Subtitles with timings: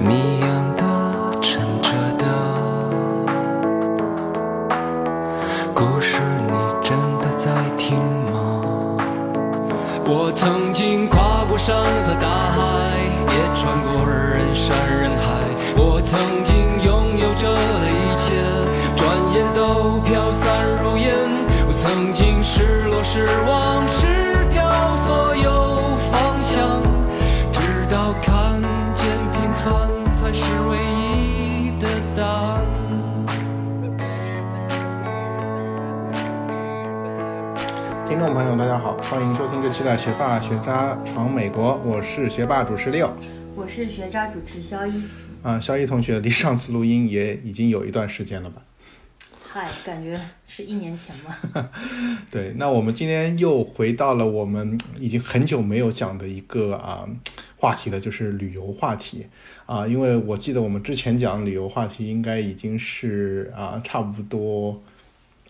[0.00, 0.67] 谜样
[38.58, 43.08] 大家好，欢迎收听这期的学霸学渣闯美国，我是学霸主持六。
[43.54, 45.00] 我是学渣主持肖一。
[45.44, 48.60] 啊，肖一同学离上次录音也已经有一段时间了吧？
[49.48, 51.70] 嗨，感觉是一年前吧。
[52.32, 57.08] 对，那我们今天又回到了我们 已经很久没有讲的一个啊
[57.58, 59.28] 话题了，就是旅游话题
[59.66, 59.86] 啊。
[59.86, 64.82] 因为我记得我们之前讲旅游话题，应该已经是啊差不多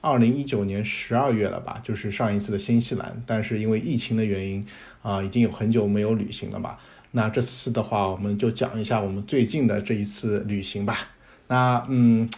[0.01, 3.23] 二零一九年十二月了吧，就是上一次的新西兰。
[3.27, 4.67] 但是因为疫情的原因
[5.03, 6.79] 啊，已经有很久没有旅行了吧。
[7.11, 10.97] 那这次的话，我们就讲一下我们最近的这一次旅行吧。
[11.49, 12.29] 那嗯，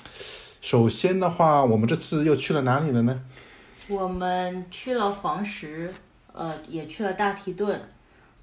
[0.61, 3.20] 首先的话，我们这次又去了哪里了呢？
[3.88, 5.92] 我们去了黄石，
[6.33, 7.81] 呃，也去了大提顿。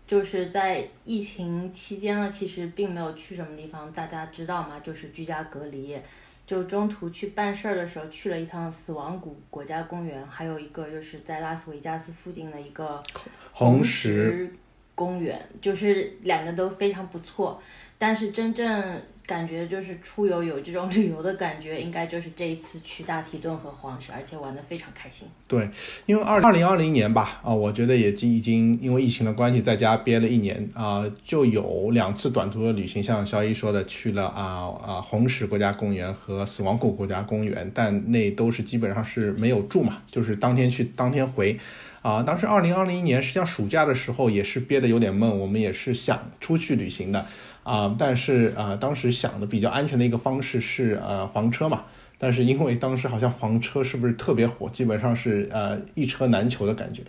[0.05, 4.79] 就是在疫情期间呢，其实并没有去什么地方，大家知道吗？
[4.79, 5.97] 就是居家隔离。
[6.48, 13.03] 就中途去办事儿的时候，去了一趟死亡谷国家公园，还有一个就是在拉斯维加斯附近的一个
[13.52, 14.53] 红石石
[14.95, 17.62] 公园，就是两个都非常不错。
[17.98, 25.28] 但是真正感觉就是出游有这种旅游的感觉，应该就是这一次去大提顿和黄石，而且玩得非常开心。
[25.50, 25.69] 对，
[26.06, 41.57] 因为二二零二零年吧，啊，我觉得也已经因为疫情的关系，在家憋了一年啊、就有两次短途的旅行，像肖一说的，去了啊啊红石国家公园和死亡谷国家公园，但那都是基本上是没有住嘛，就是当天去当天回。
[42.03, 47.25] 啊，当时二零二零年实际上暑假的时候也是憋得有点闷，我们也是想出去旅行的
[47.67, 51.83] 啊，但是啊，当时想的比较安全的一个方式是呃房车嘛，
[52.17, 57.01] 但是因为当时好像房车是不是特别火，基本上是呃一车难求的感觉。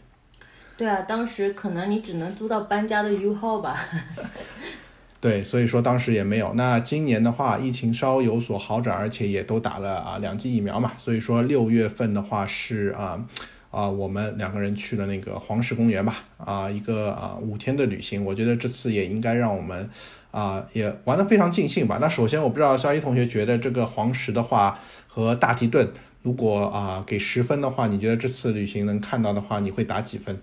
[0.76, 3.76] 对啊，当时可能你只能租到搬家的 U 号吧。
[5.20, 6.52] 对，所以说当时也没有。
[6.54, 13.24] 那今年的话，疫情稍有所好转，而且也都打了啊两剂疫苗嘛，所以说六月份的话是啊
[13.70, 19.91] 啊我们两个人去了那个黄石公园吧，啊一个啊五天的旅行，我觉得这次也应该让我们
[20.31, 21.99] 啊也玩得非常尽兴吧。
[22.00, 25.91] 那首先我不知道肖一同学觉得这个黄石的话和大提顿，
[26.22, 30.41] 如果啊给十分的话，你觉得这次旅行能看到的话，你会打几分？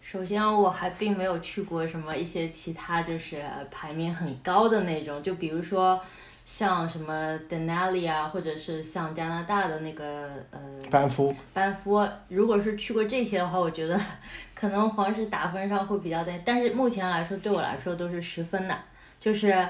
[0.00, 6.00] 首先，我还并没有去过什么一些其他就是呃排名很高的那种，就比如说
[6.44, 12.06] 像什么 Denali 啊，或者是像加拿大的那个呃班夫班夫。
[12.28, 14.00] 如果是去过这些的话，我觉得
[14.54, 18.78] 可能黄石打分上会比较低，但是目前来说对我来说都是十分的，
[19.18, 19.68] 就是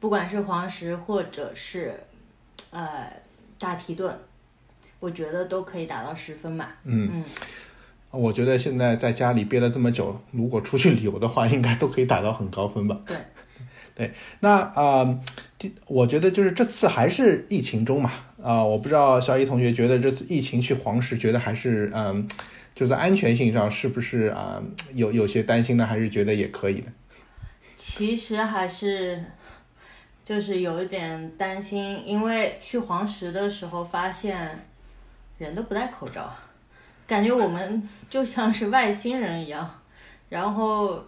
[0.00, 1.94] 不管是黄石或者是
[2.70, 3.12] 呃
[3.58, 4.18] 大提顿，
[5.00, 6.76] 我觉得都可以打到十分吧。
[6.84, 7.24] 嗯嗯
[8.10, 12.98] 我觉得现在在家里憋了这么久，如果出去旅游的话，应该都可以打到很高分吧。
[13.06, 13.16] 对，
[13.94, 15.20] 对，那啊、呃
[15.86, 18.10] 我觉得就是这次还是疫情中嘛，
[18.42, 22.26] 啊、我不知道小一同学觉得这次疫情去黄石，觉得还是嗯、
[22.74, 24.62] 就在安全性上是不是啊、
[24.94, 25.86] 有有些担心呢？
[25.86, 26.92] 还是觉得也可以的？
[27.76, 29.22] 其实还是
[30.24, 34.66] 就是有一点担心，因为去黄石的时候发现
[35.38, 36.34] 人都不戴口罩，
[37.06, 39.78] 感觉我们就像是外星人一样，
[40.28, 41.04] 然后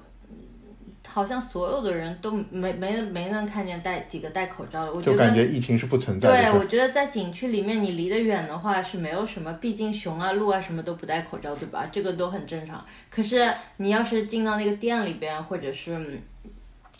[1.07, 11.89] 好像所有的人都没没没能看见戴几个戴口罩的，我觉得就感觉疫情是不存在的，对，我觉得在景区里面，你离得远的话是没有什么，毕竟熊啊、鹿啊什么都不戴口罩，对吧？
[11.91, 12.85] 这个都很正常。
[13.11, 16.21] 可是你要是进到那个店里边，或者是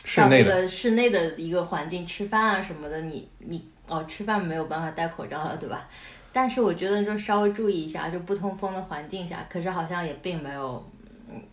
[0.09, 0.63] 室内的。
[0.63, 5.87] 个室内的一个环境吃饭啊什么的，你你哦吃饭没有办法戴口罩了，对吧？
[6.33, 10.98] 但是我觉得就稍微注意一下，就不通风的环境下，可是好像也并没有嗯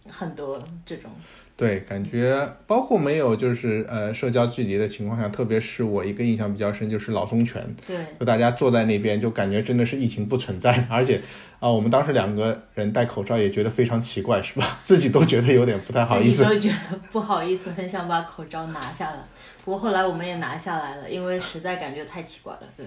[0.09, 1.09] 很多这种
[1.57, 11.21] 对，感觉包括没有就是呃社交距离的情况下，特别是我一个印象比较深，就是老松泉，对就大家坐在那边，就感觉真的是疫情不存在，而且
[11.61, 14.79] 啊、我们当时两个人戴口罩也觉得非常奇怪，是吧？
[14.83, 16.43] 自己都觉得有点不太好意思。
[16.43, 19.17] 自己都觉得不好意思，很想把口罩拿下来。
[19.63, 22.61] 不过后来我们也拿下来了，因为实在感觉太奇怪了。
[22.75, 22.85] 对，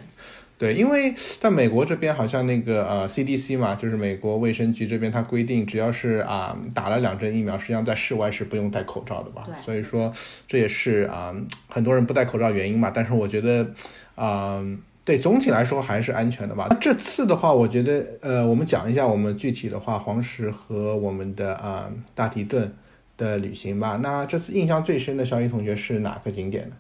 [0.59, 9.45] 对，因为在美国这边，好像那个呃 CDC 嘛，就是美国卫生局这边，它规定只要是啊打了两针疫苗，实际上在室外是不用戴口罩的吧？
[9.47, 10.13] 对所以说
[10.47, 11.35] 这也是啊
[11.69, 12.91] 很多人不戴口罩原因嘛。
[12.93, 13.71] 但是我觉得
[14.15, 14.63] 啊。
[15.05, 16.69] 对，总体来说还是安全的吧。
[16.79, 22.71] 这次的话，我觉得，呃，我们讲一下我们具体的话，黄石和我们的啊、大提顿
[23.17, 23.99] 的旅行吧。
[24.03, 26.77] 那这次印象最深的小雨同学是哪个景点呢？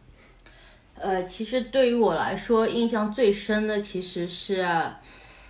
[1.00, 4.67] 呃，其实对于我来说，印象最深的其实是，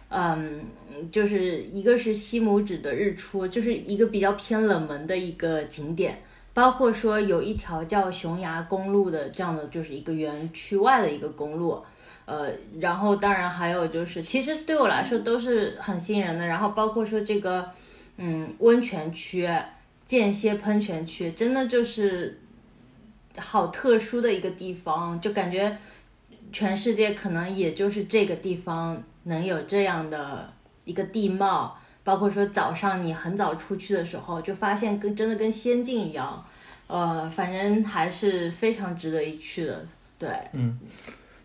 [0.08, 0.62] 嗯，
[1.10, 6.22] 就是一个是西拇指的日出，就是一个比较偏冷门的一个景点，
[6.54, 11.82] 包括说有一条叫熊崖公路的这样的，就是一个园区外的一个公路。
[12.26, 16.44] 呃，然后当然还有就是，其实对我来说都是很吸引人的。
[16.44, 17.70] 然后包括说这个，
[18.18, 19.48] 嗯，温泉区、
[20.04, 22.38] 间歇喷泉区，真的就是
[23.40, 25.76] 好特殊的一个地方，就感觉
[26.52, 30.52] 全世界可能也就是这个地方能有这样的
[30.84, 31.78] 一个地貌。
[32.04, 36.42] 包括说早上你很早出去的时候，就发现跟真的跟仙境一样，
[36.86, 39.86] 呃，反正还是非常值得一去的。
[40.18, 40.78] 对，嗯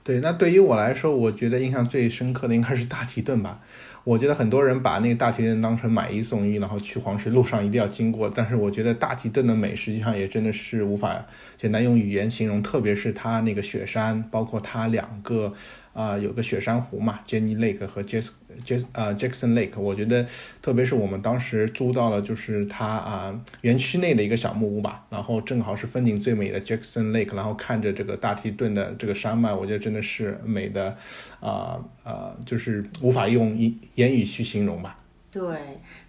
[0.06, 3.60] 对，那对于我来说，我觉得印象最深刻的应该是大提顿吧。
[4.06, 8.30] 我觉得很多人把那个大集镇当成买一送一，然后去黄石路上一定要经过。
[8.30, 15.54] 但是我觉得大集镇的美实际上也真的是无法简单用语言形容，特别是它那个雪山，包括它两个
[15.94, 18.30] 啊、有个雪山湖嘛，Jenny Lake 和 Jas
[18.66, 19.80] Jas 啊 Jackson Lake。
[19.80, 20.26] 我觉得
[20.62, 30.98] 特别是我们当时租到了就是它啊、园区内的一个小木屋吧，然后正好是风景最美的 Jackson Lake，然后看着这个大提顿的这个山脉，我觉得真的是美的
[31.40, 34.98] 啊啊、就是无法用言言语去形容吧。
[35.32, 35.42] 对，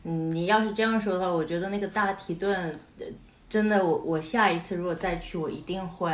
[0.03, 2.79] 嗯，你要是这样说的话，我觉得那个大提顿，
[3.49, 6.11] 真的，我我下一次如果再去，我一定会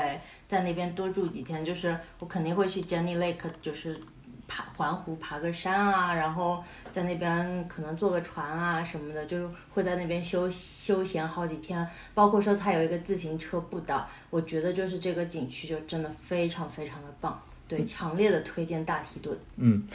[0.50, 1.64] 在那边多住几天。
[1.64, 4.00] 就是我肯定会去 Jenny Lake，就是
[4.48, 11.86] 爬环湖爬个山啊，然后在那边可能坐个船啊什么的，就是会在那边休休闲好几天。
[12.14, 17.40] 包括说它有一个自行车步道，我觉得就是这个景区就真的非常非常的棒。
[17.68, 19.38] 对，强烈的推荐大提顿。
[19.54, 19.86] 嗯，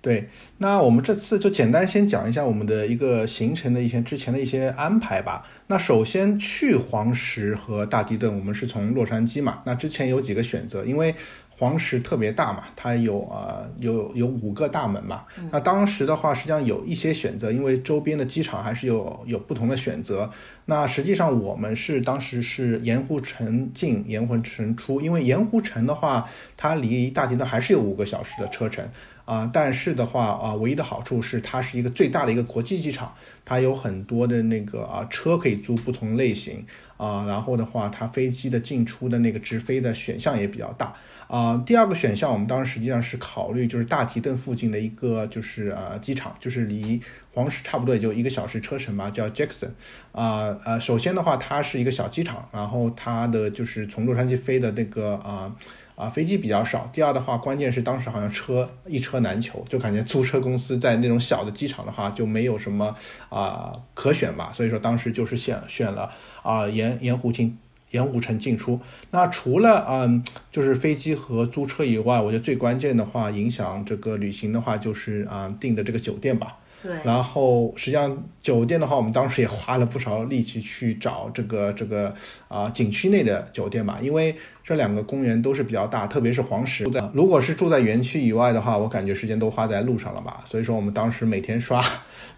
[0.00, 0.28] 对，
[0.58, 5.44] 那我们这次就简单先讲一下我们的一个行程的一些之前的一些安排吧。
[5.66, 9.60] 那首先去黄石和大地顿，我们是从洛杉矶嘛。
[9.64, 11.12] 那之前有几个选择，因为
[11.50, 15.24] 黄石特别大嘛，它有呃有有五个大门嘛。
[15.50, 20.30] 那当时的话，实际上有一些选择，因为周边的机场还是有有不同的选择。
[20.66, 26.24] 那实际上我们是当时是盐湖城进，盐湖城出，因为盐湖城的话，
[26.56, 28.88] 它离大地顿还是有五个小时的车程。
[29.28, 33.12] 啊、但是的话啊、唯一的好处是它是一个最大的一个国际机场，
[33.44, 36.64] 它有很多的那个啊、车可以租不同类型
[36.96, 40.94] 啊、然后的话，它飞机的进出的那个直飞的选项也比较大
[41.26, 46.98] 啊、第二个选项，我们当时实际上是考虑就是大提顿附近的一个就是呃机场，就是离
[47.34, 49.72] 黄石差不多也就一个小时车程吧，叫 Jackson
[50.12, 55.54] 啊呃首先的话，它是一个小机场，然后它的就是从洛杉矶飞的那个啊。
[55.98, 56.88] 啊，飞机比较少。
[56.92, 62.94] 第二的话，关键是当时好像车一车难求，就感觉租车公司在那种小的机场的话就没有什么
[63.28, 64.52] 啊、可选吧。
[64.52, 66.08] 所以说当时就是选选了
[66.44, 67.58] 啊盐盐湖进
[67.90, 68.78] 盐湖城进出。
[69.10, 70.22] 那除了嗯
[70.52, 76.58] 就是飞机和租车以外，我觉得最关键的话影响这个旅行的话就是啊、订的这个酒店吧。
[76.82, 82.14] 对，然后实际上酒店的话，我们当时也花了不少力气去找这个这个
[82.46, 86.84] 啊、景区内的酒店吧，因为这两个公园都是比较大，特别是黄石。
[86.84, 90.40] 住在如果是住在园区以外的话，我感觉时间都花在路上了吧。
[90.44, 91.84] 所以说我们当时每天刷，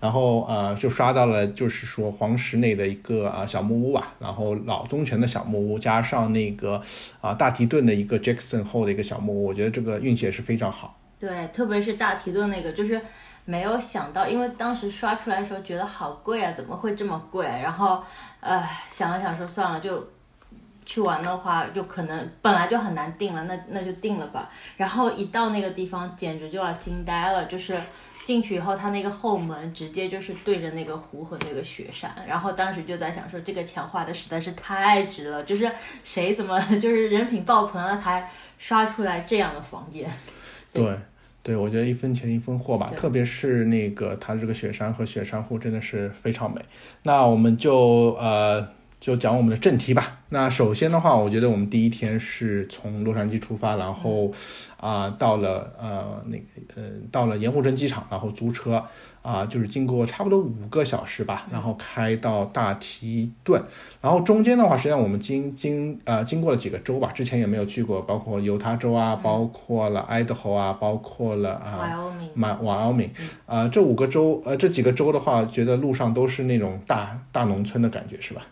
[0.00, 6.80] 然后呃就刷到了就是说黄石内的一个啊、小木屋吧，然后老宗泉的小木屋，加上那个
[7.20, 10.97] 啊、大提顿的一个 Jackson 后的一个小木屋，我觉得这个运气也是非常好。
[11.18, 12.99] 对，特别是大提顿那个，就是
[13.50, 17.45] 没有想到，因为当时刷出来的时候觉得好贵啊，怎么会这么贵？
[17.47, 18.02] 然后，
[18.38, 20.09] 呃，想了想说算了，就
[20.87, 24.49] 去玩的话，就可能本来就很难定了，那那就定了吧。
[24.76, 27.80] 然后一到那个地方，简直就要惊呆了，就是。
[28.23, 35.69] 进去以后，它那个后门直接就是对着那个湖和那个雪山，然后当时就在想说，这个钱花的实在是太值了，就是
[36.04, 40.09] 谁怎么就是人品爆棚了才刷出来这样的房间？
[40.71, 40.97] 对
[41.42, 46.61] 对对，我觉得一分钱一分货吧，特别是那个它这个雪山和雪山湖真的是非常美。
[47.02, 48.68] 那我们就呃
[49.00, 50.19] 就讲我们的正题吧。
[50.28, 54.30] 那首先的话，我觉得我们第一天是从洛杉矶出发，然后
[54.76, 56.45] 啊、到了呃那个
[56.76, 58.85] 呃到了盐湖城机场，然后租车
[59.23, 63.61] 啊、就是经过差不多五个小时吧，然后开到大提顿，
[64.00, 72.07] 然后中间的话，实际上我们经经呃经过了几个州吧，之前也没有去过，包括犹他州啊，包括了爱达荷啊，包括了啊。
[72.33, 73.11] 马瓦奥明，
[73.45, 78.42] 啊，这五个州，呃，这几个州的话，觉得路上都是那种大大农村的感觉，是吧？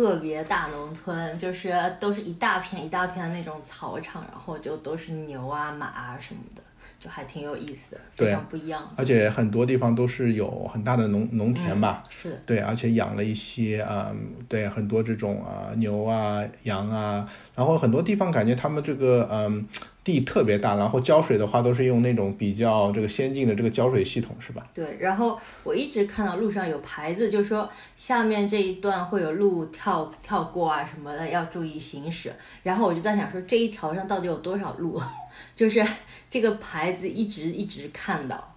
[0.00, 6.62] 特别大农村，就是都是一大片一大片的那种草场，然后就都是牛啊、马啊什么的，
[6.98, 8.90] 就还挺有意思的，对非常不一样。
[8.96, 19.68] 而且很多地方都是有很大的农农田吧，是的，对，而且养了一些啊、嗯对，很多这种啊、牛啊、羊啊，然后很多地方感觉他们这个嗯
[20.10, 24.66] 地特别大，然后浇水的话都是用那种比较这个先进的这个浇水系统，是吧？
[24.74, 24.96] 对。
[24.98, 32.32] 然后我一直看到路上有牌子，就说下面这一段会有路跳跳过啊什么的，要注意行驶。
[32.64, 35.00] 然后我就在想说，这一条上到底有多少路？
[35.54, 35.84] 就是
[36.28, 38.56] 这个牌子一直一直看到，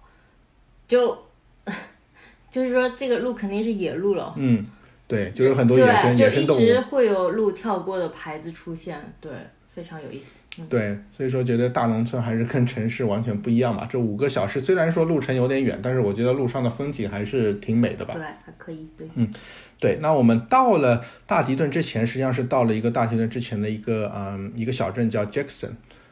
[0.88, 1.16] 就
[2.50, 4.34] 就是说这个路肯定是野路了。
[4.36, 4.64] 嗯，
[5.06, 6.80] 对，就有很多野生对，野生动就一直。
[6.80, 9.30] 会有路跳过的牌子出现，对，
[9.70, 10.36] 非常有意思。
[10.58, 13.86] 嗯，对，所以说觉得大农村还是跟城市完全不一样吧。
[13.90, 18.14] 这五个小时虽然说路程有点远，但是我觉得路上的风景还是挺美的吧。
[18.14, 19.28] 对，还可以，对，嗯
[19.80, 25.70] 对，那我们到了大提顿之前，实际上是到了一个大提顿之前的一个嗯一个小镇叫 Jackson。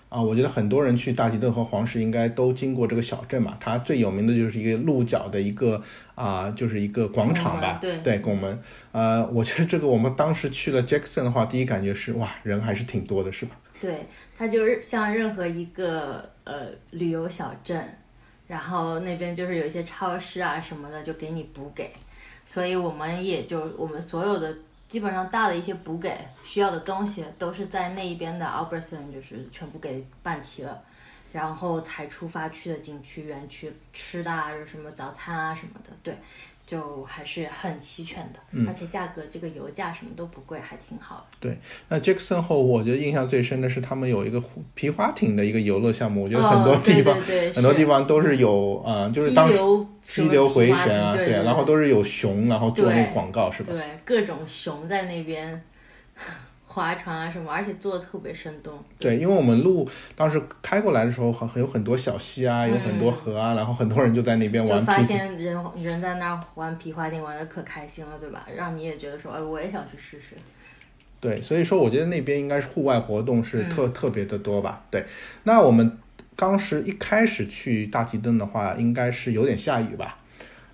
[0.08, 3.56] 啊，我觉得很多人去大吉顿和黄石应该都经过这个小镇嘛。
[3.58, 5.80] 它最有名的就是一个鹿角的一个
[6.14, 8.60] 啊、就是一个广场吧，对对，拱门。
[8.90, 13.56] 呃，我觉得这个我们当时去了 Jackson 的话，第一感觉是哇，人还是挺多的，是吧？
[13.80, 14.06] 对，
[14.42, 17.96] 它就是像任何一个呃旅游小镇，
[18.48, 21.92] 然后那边就是有一些超市啊什么的，就给你补给，
[22.44, 24.52] 所以我们也就我们所有的
[24.88, 30.82] 基本上大的一些补给需要的东西，都是在那一边的 Albertson 就是全部给办齐了。
[31.32, 36.14] 然后才出发去的景区园区吃的啊，有什么早餐啊什么的，对，
[36.66, 38.66] 就还是很齐全的，嗯。
[38.68, 41.36] 而且价格这个油价什么都不贵，还挺好的。
[41.40, 41.58] 对。
[41.88, 44.42] 那 Jackson 后，我觉得印象最深的是他们有一个
[44.74, 47.16] 皮划艇的一个游乐项目，我觉得很多地方、
[47.54, 49.50] 很多地方都是有啊、呃就是当
[50.02, 53.72] 激流回旋啊，对对，然后都是有熊，然后做那个广告是吧？
[53.72, 55.62] 对各种熊在那边
[56.72, 58.72] 划船啊什么，而且做的特别生动。
[58.98, 59.86] 对，因为我们路
[60.16, 64.86] 当时开过来的时候，很有很多小溪啊，有很多河啊，然后很多人就在那边玩皮。
[64.86, 68.46] 发现人人在那儿玩皮划艇玩的可开心了，对吧？
[68.56, 70.34] 让你也觉得说，哎，我也想去试试。
[71.20, 74.82] 对，所以说我觉得那边应该是户外活动是嗯特、特别的多吧。
[74.90, 75.04] 对，
[75.44, 75.98] 那我们
[76.34, 80.18] 当时一开始去大提顿的话，应该是有点下雨吧。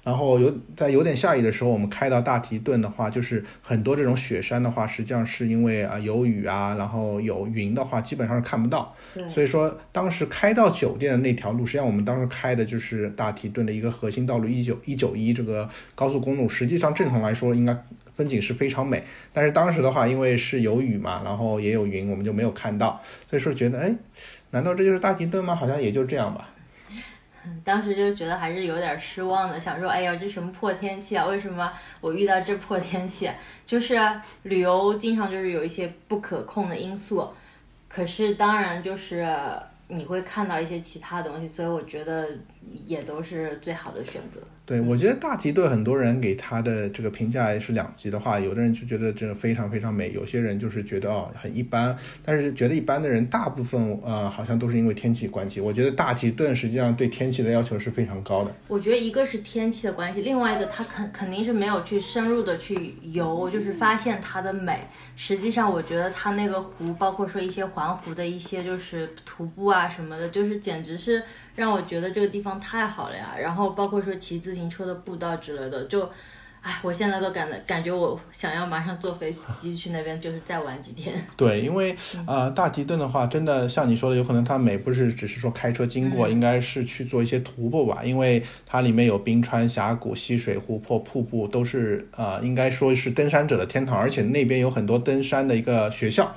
[0.09, 8.95] 然后有在有点下雨的时候，我们开到大提顿的话，就是很多这种雪山的话，实际上是因为啊有雨啊，然后有云的话，基本上是看不到。
[9.13, 16.49] 对，所以说当时开到酒店的那条路，实际上我们当时开的就是大提顿的一个核心道路一九一九一这个高速公路。
[16.49, 17.77] 实际上正常来说，应该
[18.11, 22.99] 风景是非常美，但是当时的话，因为是有雨嘛，然后也有云，我们就没有看到。
[23.29, 23.95] 所以说觉得，哎，
[24.53, 25.55] 难道这就是大提顿吗？
[25.55, 26.49] 好像也就这样吧。
[27.65, 31.27] 当时就觉得还是有点失望的，想说，哎呀，这什么破天气啊？
[31.27, 33.31] 为什么我遇到这破天气？
[33.67, 33.99] 就是
[34.43, 37.29] 旅游经常就是有一些不可控的因素，
[37.89, 39.29] 可是当然就是
[39.89, 42.29] 你会看到一些其他东西，所以我觉得
[42.87, 44.41] 也都是最好的选择。
[44.65, 55.59] 对，我觉得大提顿很多人给他的这个评价是两极的话，有的人就觉得这非常非常美，有些人就是觉得哦很一般，但是觉得一般的人大部分呃好像都是因为天气关系。
[55.59, 58.55] 我觉得大提顿实际上对天气的要求是非常高的。
[58.69, 64.81] 我觉得一个是天气的关系，另外一个他肯肯定是没有去深入的去游，就是发现它的美。
[65.17, 71.21] 实际上，我觉得它那个湖，包括说一些环湖的一些就是徒步啊什么的，就是简直是
[71.59, 73.35] 让我觉得这个地方太好了呀。
[73.37, 76.09] 然后包括说骑自行车的步道之类的，就，
[76.63, 81.13] 哎，我现在都感感觉我想要马上坐飞机去那边，就是再玩几天。
[81.37, 81.97] 对，因为
[82.27, 96.33] 呃大吉顿的话，真的像你说的，有可能它美不是只是说开车经过，应该是去做一些徒步吧，因为它里面有冰川、峡谷、溪水、湖泊、瀑布，都是呃应该说是登山者的天堂，而且那边有很多登山的一个学校。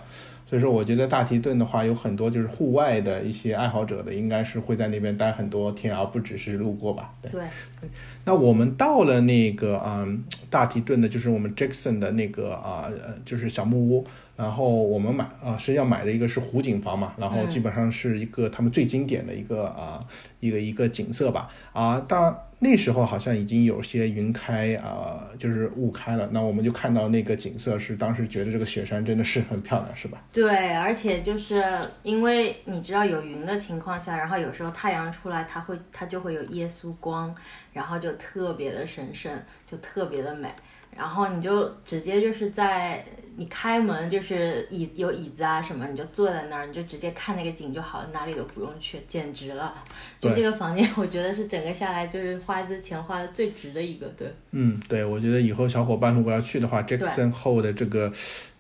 [0.52, 7.14] 所以说，我觉得大提顿的话，有很多就是户外的一些爱好者的，应该是会在那边待很多天，而不只是路过吧。
[7.22, 7.32] 对。
[7.32, 7.90] 对，
[8.26, 14.06] 那我们到了那个嗯大提顿的，就是我们 Jackson 的那个啊呃就是小木屋，
[14.42, 20.04] 然后我们买啊，实际上买的一个是湖景房嘛，然后基本上是一个他们最经典的一个啊
[20.40, 30.24] 一个一个景色吧啊，当那时候好像已经有些云开啊，就是雾开了，那我们就看到那个景色是当时觉得这个雪山真的是很漂亮，是吧？
[30.34, 31.64] 对，而且就是
[32.02, 37.34] 因为你知道有云的情况下，然后有时候太阳出来，它会它就会有耶稣光，
[37.74, 39.32] 然后就特别的神圣，
[39.68, 40.50] 就特别的美。
[40.96, 43.04] 然后你就直接就是在
[43.38, 49.74] 你开门就是椅有椅子啊什么，你就坐在那儿，你就直接看那个景就好了，哪里都不用去，简直了！
[50.20, 54.32] 就这个房间，我觉得是整个下来就是花这钱花的最值的一个，对。
[54.52, 58.12] 嗯，对，我觉得以后小伙伴如果要去的话，Jackson Hole 的这个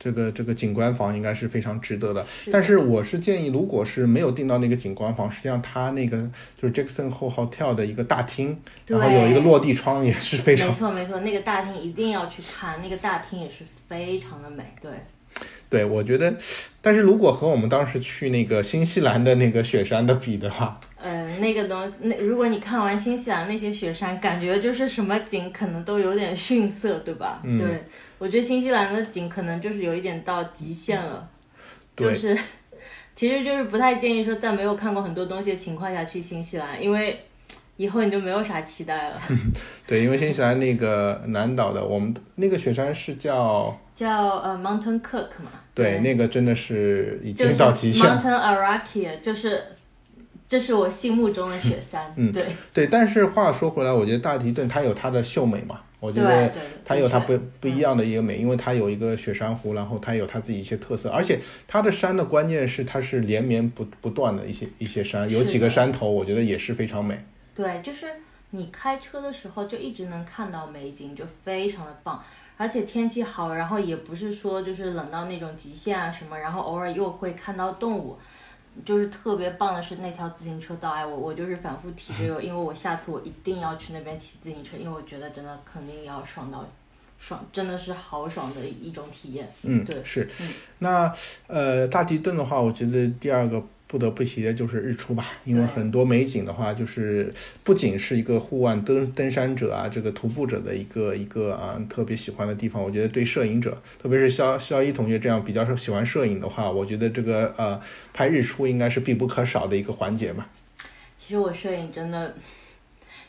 [0.03, 2.25] 这个这个景观房应该是非常值得的。
[2.51, 6.17] 但是我是建议，如果是没有订到那个景观房，实际上它那个
[6.59, 10.69] 就是 Jackson Hole Hotel 的一个大厅，然后有一个落地窗也是非常。
[10.69, 14.89] 没错没错，那个大厅一定要去看，那个大厅也是非常的美，对。
[15.69, 16.35] 对，我觉得，
[16.81, 27.41] 但是如果和我们当时去那个新西兰的那个雪山的比的话，呃，那个东那如果你看完新西兰那些雪山，感觉就是什么景可能都有点逊色，对吧？
[27.43, 27.57] 嗯。
[27.57, 27.83] 对，
[28.17, 31.27] 我觉得新西兰的景可能就是有一点到极限了，
[31.95, 32.37] 就是，
[33.15, 37.19] 其实就是不太建议说在没有看过很多东西的情况下去新西兰，因为。
[37.77, 39.19] 以后你就没有啥期待了。
[39.87, 45.49] 对，因为新西兰那个南岛的，我们那个雪山是叫叫呃 Mountain Cook 嘛。
[45.73, 48.07] 对，那个真的是已经到极限。
[48.07, 49.63] Mountain Araki 就是，
[50.51, 52.13] 这是我心目中的雪山。
[52.17, 52.87] 嗯，对对。
[52.87, 56.51] 但是话说回来，我觉得大提顿它有它的秀美嘛，我觉得
[56.83, 61.39] 它有它不不一样的一个美，因为它有一个雪山湖，然后它有它自己一些特色，而且
[61.69, 67.17] 它的山的关键是它是连绵不不断的一些一些山，有几个山头，我觉得也是非常美。
[67.55, 68.07] 对，就是
[68.49, 72.21] 你开车的时候就一直能看到美景，就非常的棒。
[72.57, 78.19] 而且天气好，然后也不是说就是冷到那种极限啊什么，然后偶尔又会看到动物，
[78.85, 80.91] 就是特别棒的是那条自行车道。
[80.91, 86.65] 哎，我我就是反复提这个，因为我下次我一定要去那边骑自行车，因为我觉得真的肯定要爽到
[87.19, 89.51] 爽，真的是豪爽的一种体验。
[89.63, 90.29] 嗯，对，是。
[90.79, 91.13] 那
[91.47, 93.63] 呃，大地顿的话，我觉得第二个。
[93.91, 97.29] 不得不提的就是日出吧，因为很多美景的话，就是
[97.61, 102.81] 不仅是一个户外登登山者啊，这个徒步者的一个一个啊特别喜欢的地方。
[102.81, 107.81] 我觉得对摄影者，特别是肖肖一同学这样比较喜欢摄影的话，我觉得这个呃
[108.13, 110.45] 拍日出应该是必不可少的一个环节嘛。
[111.17, 112.33] 其实我摄影真的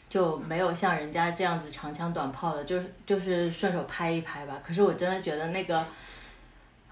[0.09, 4.63] 就没有像人家这样子长枪短炮的，就是就是顺手拍一拍吧。
[4.65, 5.85] 可是我真的觉得那个。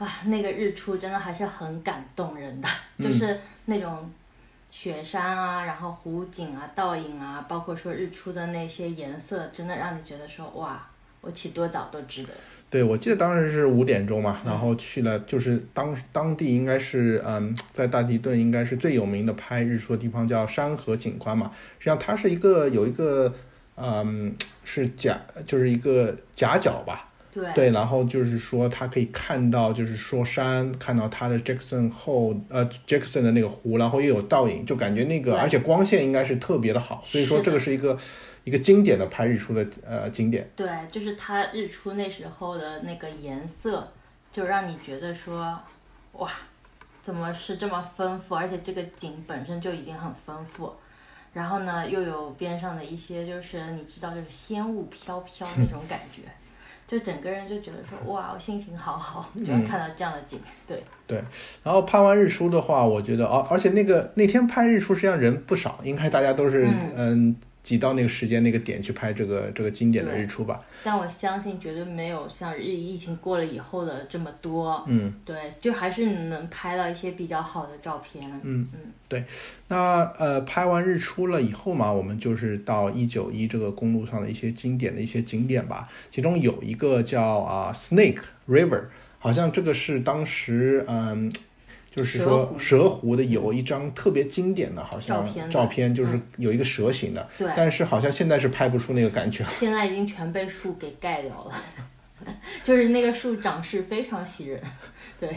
[0.01, 4.11] 啊，那个日出真的还是很感动人的， 就是那种
[4.71, 10.89] 雪山啊，然后湖景啊、倒影啊，包括说日出的那些颜色，真的让你觉得说哇，
[11.21, 12.31] 我起多早都值得。
[12.71, 21.51] 对，我记得当时是五点钟嘛，然后去了，就是当当地应该是嗯，在大提顿应该是最有名的拍日出的地方，叫山河景观嘛。
[21.79, 23.35] 实际上它是一个有一个
[23.77, 27.10] 嗯，是夹，就是一个夹角吧。
[27.33, 37.97] 对，然后就是说，他可以看到，就是说山，看到他的 Jackson 后，呃，Jackson 的那个湖，然后又有倒影，就感觉那个，而且光线应该是特别的好，所以说这个是一个
[38.43, 40.51] 一个经典的拍日出的呃景点。
[40.57, 43.87] 对，就是它日出那时候的那个颜色，
[44.33, 45.57] 就让你觉得说，
[46.15, 46.29] 哇，
[47.01, 50.73] 怎么是这么丰富，而且这个景本身就已经很丰富，
[51.33, 56.23] 然后呢，又有边上的一些，就是你知道，就是仙雾飘飘那种感觉。
[56.91, 60.77] 就整个人就觉得说 哇，我心情好好，就看到这样的景，对
[61.07, 61.23] 对。
[61.63, 67.37] 然后拍完日出的话，我觉得哦，而且那个那天拍日出实际上人不少，应该大家都是嗯。
[67.63, 74.83] 挤到那个时间那个点去拍这个这个经典的日出吧，但我相信绝对没有像日疫情过了以后的这么多。
[74.89, 78.31] 嗯，对，就还是能拍到一些比较好的照片。
[78.43, 79.25] 嗯嗯，对。
[79.69, 85.87] 那呃，拍完日出了以后嘛，我们就是到一九一这个公路上的一些经典的一些景点吧。
[86.11, 88.85] 其中有一个叫啊 Snake River，
[89.19, 91.31] 好像这个是当时嗯。
[91.91, 99.51] 就是说，蛇湖的有一张特别经典的，好像照片，就是有一个蛇形的，对，但是好像现在是拍不出那个感觉了。
[99.53, 104.61] 现在已经全被树给盖掉了， 就是那个树长势非常喜人，
[105.19, 105.29] 对。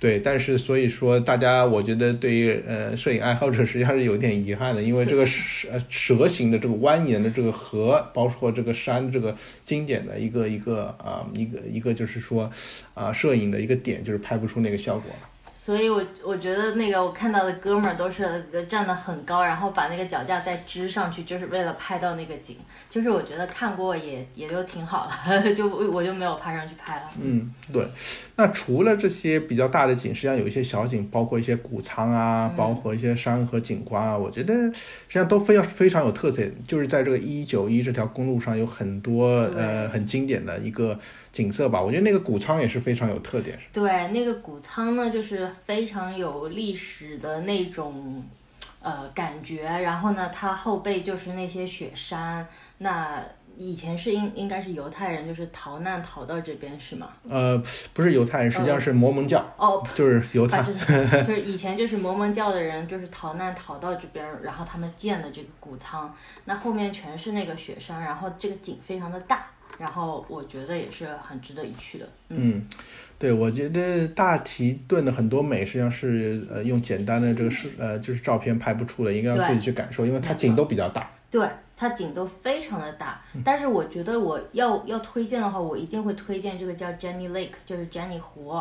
[0.00, 12.50] 对，但是所以说，大家我觉得对于呃摄影爱好者实际上是有点遗憾的，因为这个蛇蛇形的这个蜿蜒的这个河，包括这个山，这个经典的一个一个啊一个一个就是说
[12.94, 15.28] 啊摄影的一个点，就是拍不出那个效果了。
[15.64, 22.56] 所以我我觉得那个我看到的哥们儿都是呃站得很高，然后把那个脚架再支上去，就是为了拍到那个景。
[22.90, 27.02] 就是我觉得看过也也就挺好了， 就我我就没有爬上去拍了。
[27.22, 27.86] 嗯，对。
[28.34, 36.42] 那除了这些比较大的景，实际上有一些小景，包括一些谷仓啊，包括一些山河景观啊，我觉得实际上都非常非常有特色。
[36.66, 40.98] 就是在这个一九一这条公路上，有很多呃很经典的一个
[41.30, 41.80] 景色吧。
[41.80, 43.56] 我觉得那个谷仓也是非常有特点。
[43.72, 48.24] 对，那个谷仓呢，就是非常有历史的那种
[48.82, 49.62] 呃感觉。
[49.64, 52.46] 然后呢，它后背就是那些雪山。
[52.78, 53.22] 那
[53.56, 57.12] 以前是应应该是犹太人，就是逃难逃到这边是吗？
[57.28, 57.62] 呃，
[57.92, 59.44] 不是犹太人，实际上是摩门教。
[59.58, 60.72] 哦， 就是犹太， 就
[61.26, 66.12] 是以前就是摩门教的人，就是逃难逃到这边，然后他们建的这个谷仓。
[66.46, 69.46] 那后面全是那个雪山，然后这个景非常的大，
[69.78, 72.08] 然后我觉得也是很值得一去的。
[72.30, 72.66] 嗯，
[73.22, 81.08] 对，我觉得大提顿的很多美实际上是呃用简单的这个是呃就是照片拍不出的，应该要自己去感受，因为它景都比较大。
[81.30, 81.48] 对。
[81.74, 88.56] 它景都非常的大，但是我觉得我要要推荐的话，我一定会推荐这个叫 Jenny Lake，就是 Jenny 湖，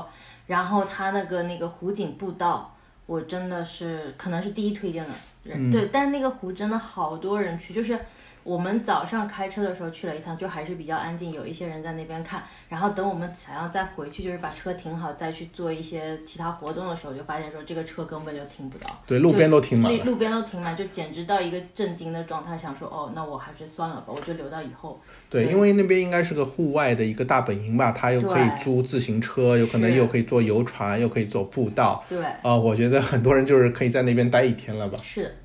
[0.47, 5.09] 然后它那个那个湖景步道，我真的是可能是第一推荐的
[5.43, 7.95] 人，对，但是那个湖真的好多人去，就是。
[8.43, 12.43] 我们早上开车的时候去了一趟，就还是比较安静，有一些人在那边看。
[12.67, 18.89] 然后等我们想要再回去，就是把车停好，再去做一些其他活动的时候，就发现说这个车根本就停不到。
[19.05, 20.03] 对，路边都停满了。
[20.03, 24.99] 路边都停满，就简直到一个震惊的状态，想说哦，那我还是算了吧，我就留到以后。
[25.29, 32.03] 对，因为那边应该是个户外的一个大本营吧，它又可以租自行车，有可能又可以坐游船，又可以坐步道。
[32.09, 32.23] 对。
[32.41, 34.97] 啊，我觉得很多人就是可以在那边待一天了吧。
[35.03, 35.35] 是。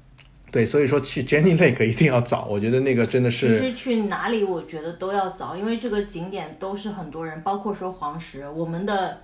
[0.57, 3.61] 对，所以说去 Jenny Lake 一定要早，我觉得那个真的是。
[3.61, 9.21] 其实去哪里我觉得都要早，因为这个景点都是很多人，包括说黄石，我们的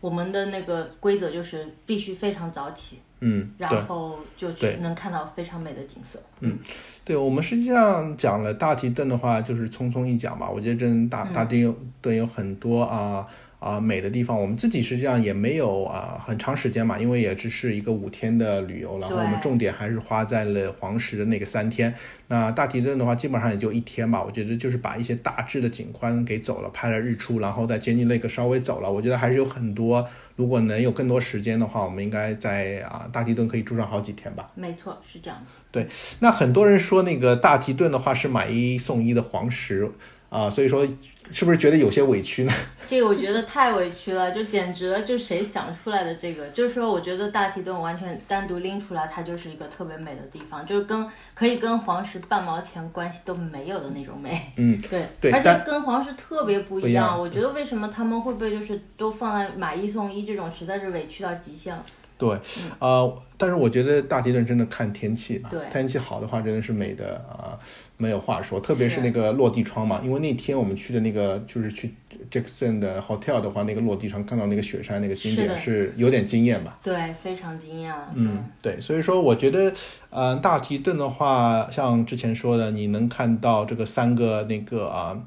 [0.00, 6.18] 我们的那个规则就是必须非常早起，嗯，然后就去能看到非常美的景色。
[6.40, 6.58] 嗯，
[7.04, 10.48] 对，我们实际上讲了大提顿的话，就是匆匆一讲吧。
[10.48, 13.26] 我觉得真大大提顿有很多啊。
[13.60, 21.94] 啊，美的地方，我们自己实际上也没有啊很长时间嘛，因为也只是一个五天的旅游，然后我们重点还是花在了黄石的那个三天。
[22.28, 28.90] 那大提顿的话，基本上也就一天吧，我觉得就是把一些大致的景观给走了，拍了日出，然后在坚尼那个稍微走了。
[28.90, 34.50] 我觉得还是有很多，如果能有更多时间的话，我们应该在啊大提顿可以住上好几天吧。
[34.54, 35.38] 没错，是这样。
[35.70, 35.86] 对，
[36.20, 39.90] 那很多人说那个大提顿的话是买一送一的黄石。
[40.30, 40.86] 啊，所以说
[41.32, 42.52] 是不是觉得有些委屈呢？
[42.86, 46.48] 这个我觉得太委屈了，就简直了，就谁想出来的这个？
[46.50, 54.40] 就是说，我觉得大提顿完全单独拎出来，它就是一个特别美的地方，就是跟可以跟黄石半毛钱关系都没有的那种美。
[54.56, 57.20] 嗯， 对，对，而且跟黄石特别不一样。
[57.20, 61.82] 我觉得为什么他们会不会就是都放在买一送一这种，实在是委屈到极限了。
[62.20, 62.38] 对，
[62.78, 67.58] 呃，但是我觉得大提顿真的看天气吧，对，天气好的话真的是美的啊，
[67.96, 68.60] 没有话说。
[68.60, 71.94] 特别是那个落地窗嘛，因为那天我们去的那个就是去
[72.30, 76.78] Jackson 的 hotel 的话，那个落地窗看到那个雪山那个景点是有点惊艳吧？
[76.82, 77.92] 对，非常惊艳。
[78.14, 79.72] 嗯，对，所以说我觉得，
[80.10, 85.18] 呃，大提顿的话，像之前说的，你能看到这个三个那个啊。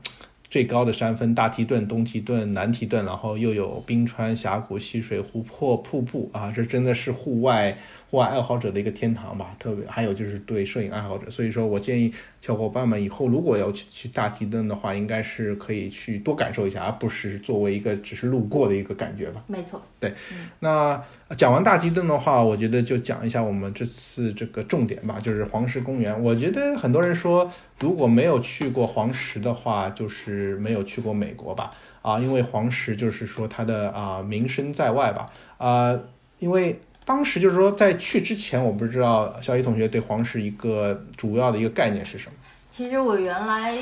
[0.54, 7.76] 最高的山峰大提顿、东提顿、南提顿，然后又有冰川、峡谷、溪水、湖泊、瀑布啊，这真的是户外。
[8.14, 19.44] 户外爱好者的一个天堂吧，特别还有就是对摄影爱好者，所以说我建议小伙伴们以后如果要去去大提顿的话，应该是可以去多感受一下，而不是作为一个只是路过的一个感觉吧。
[19.48, 20.14] 没错，对。
[20.60, 21.04] 那
[21.36, 26.24] 讲完大提顿的话，我觉得就讲一下我们这次这个重点吧，就是黄石公园。
[26.24, 31.72] 我觉得很多人说，如果没有去过黄石的话，就是没有去过美国吧？
[32.04, 35.26] 啊，因为黄石就是说它的啊名声在外吧？
[35.58, 36.00] 啊，
[36.38, 36.80] 因为。
[37.06, 42.38] 当时就是说，在去之前，我不知道小一同学对黄石一个主要的一个概念是什么。
[42.72, 43.78] 其实我原来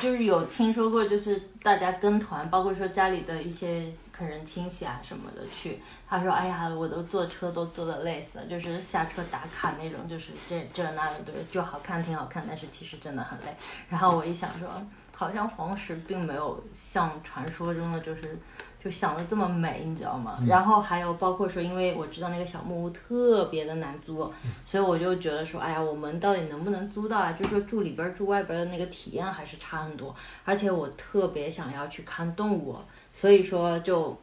[0.00, 13.54] 就是有听说过，就是大家跟团，包括说家里的一些客人亲戚啊什么的去，他说：“哎呀，我都坐车都坐的累死了，就是下车打卡那种，就是这这那的，对，就好看挺好看，但是其实真的很累。”
[13.90, 14.82] 然后我一想说，
[15.22, 18.38] 好像黄石并没有像传说中的就是。
[18.84, 20.36] 就想的这么美，你知道吗？
[20.44, 24.28] 然后还有包括说，因为我知道那个小木屋特别的难租，
[24.66, 27.30] 所以我就觉得说，哎呀，我们到底能不能租到啊？
[27.30, 30.12] 就说住里边住外边的那个体验还是差很多。
[30.44, 32.76] 而且我特别想要去看动物，
[33.12, 34.18] 所以说就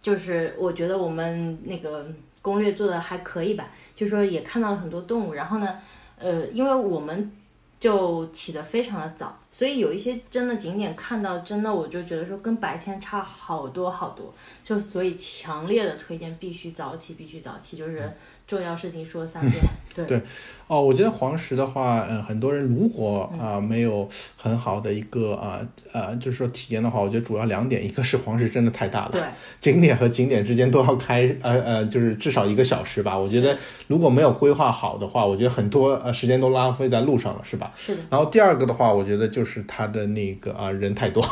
[0.00, 2.06] 就是我觉得我们那个
[2.40, 5.34] 攻略做的还可以吧，就说也看到了很多动物。
[5.34, 5.80] 然后呢，
[6.20, 7.32] 呃，因为我们
[7.82, 9.36] 就起得非常的早。
[9.50, 18.08] 所以有一些真的景点看到真的我就觉得说跟白天差好多好多，就所以强烈的推荐必须早起，必须早起，就是
[18.46, 19.62] 重要事情说三遍。
[19.94, 20.04] 对。
[20.06, 20.20] 对。
[20.68, 25.60] 哦，我觉得黄石的话，嗯，很多人如果啊、没有很好的一个啊
[25.92, 29.20] 呃就是说体验的话，我觉得主要两点，一个是黄石真的太大了，对。
[29.60, 33.18] 景点和景点之间都要开呃呃，就是至少一个小时吧。
[33.18, 33.54] 我觉得
[33.86, 37.70] 如果没有规划好的话，我觉得很多呃时间都浪费在路上了，是吧？
[37.76, 41.22] 是的，然后第二个的话，我觉得就是它的那个啊、人太多，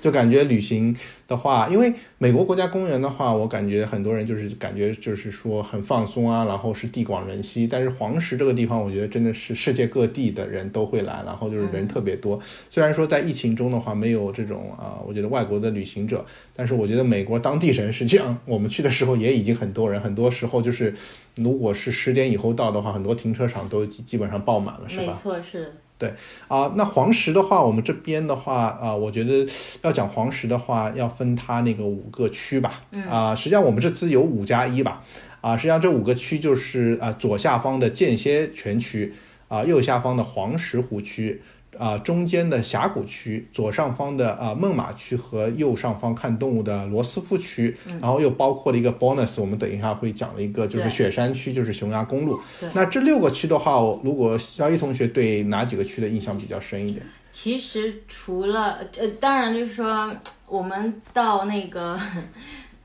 [0.00, 7.66] 就感觉旅行的话，因为美国国家公园的话，我感觉很多人就是感觉就是说很放松啊，然后是地广人稀。
[7.66, 12.38] 但是黄石这个地方，我觉得真的是世界各地的人都会来，然后就是人特别多。
[12.70, 20.94] 虽然说在疫情中的话没有这种啊、我觉得外国的旅行者，但是我觉得美国当地人实际上我们去的时候也已经很多人，很多时候就是
[21.36, 25.02] 如果是十点以后到的话，很多停车场都基基本上爆满了，是吧？
[25.06, 26.14] 没错，是的。
[26.48, 29.46] 啊，那黄石的话，我们这边的话啊，我觉得
[29.82, 32.82] 要讲黄石的话，要分它那个五个区吧。
[33.08, 35.02] 啊，实际上我们这次有五加一吧。
[35.40, 39.14] 啊，实际上这五个区就是啊，左下方的间歇泉区，
[39.46, 41.40] 啊，右下方的黄石湖区，
[41.76, 52.40] 啊，中间的峡谷区，左上方的啊孟马区和右上方看动物的罗斯福区，然后又包括了一个 bonus，我们等一下会讲的一个就是雪山区，就是匈牙公路。
[52.72, 57.04] 那这六个区的话，如果肖一同学对哪几个区的印象比较深一点？
[57.32, 60.14] 其实除了呃，当然就是说，
[60.46, 61.98] 我们到那个。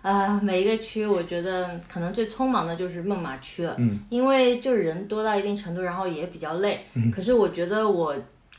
[0.03, 6.81] 啊、每一个区，我觉得可能最匆忙的就是孟马区了，嗯，因为就是人多到一定程度，然后也比较累。
[7.09, 8.13] 可是我觉得我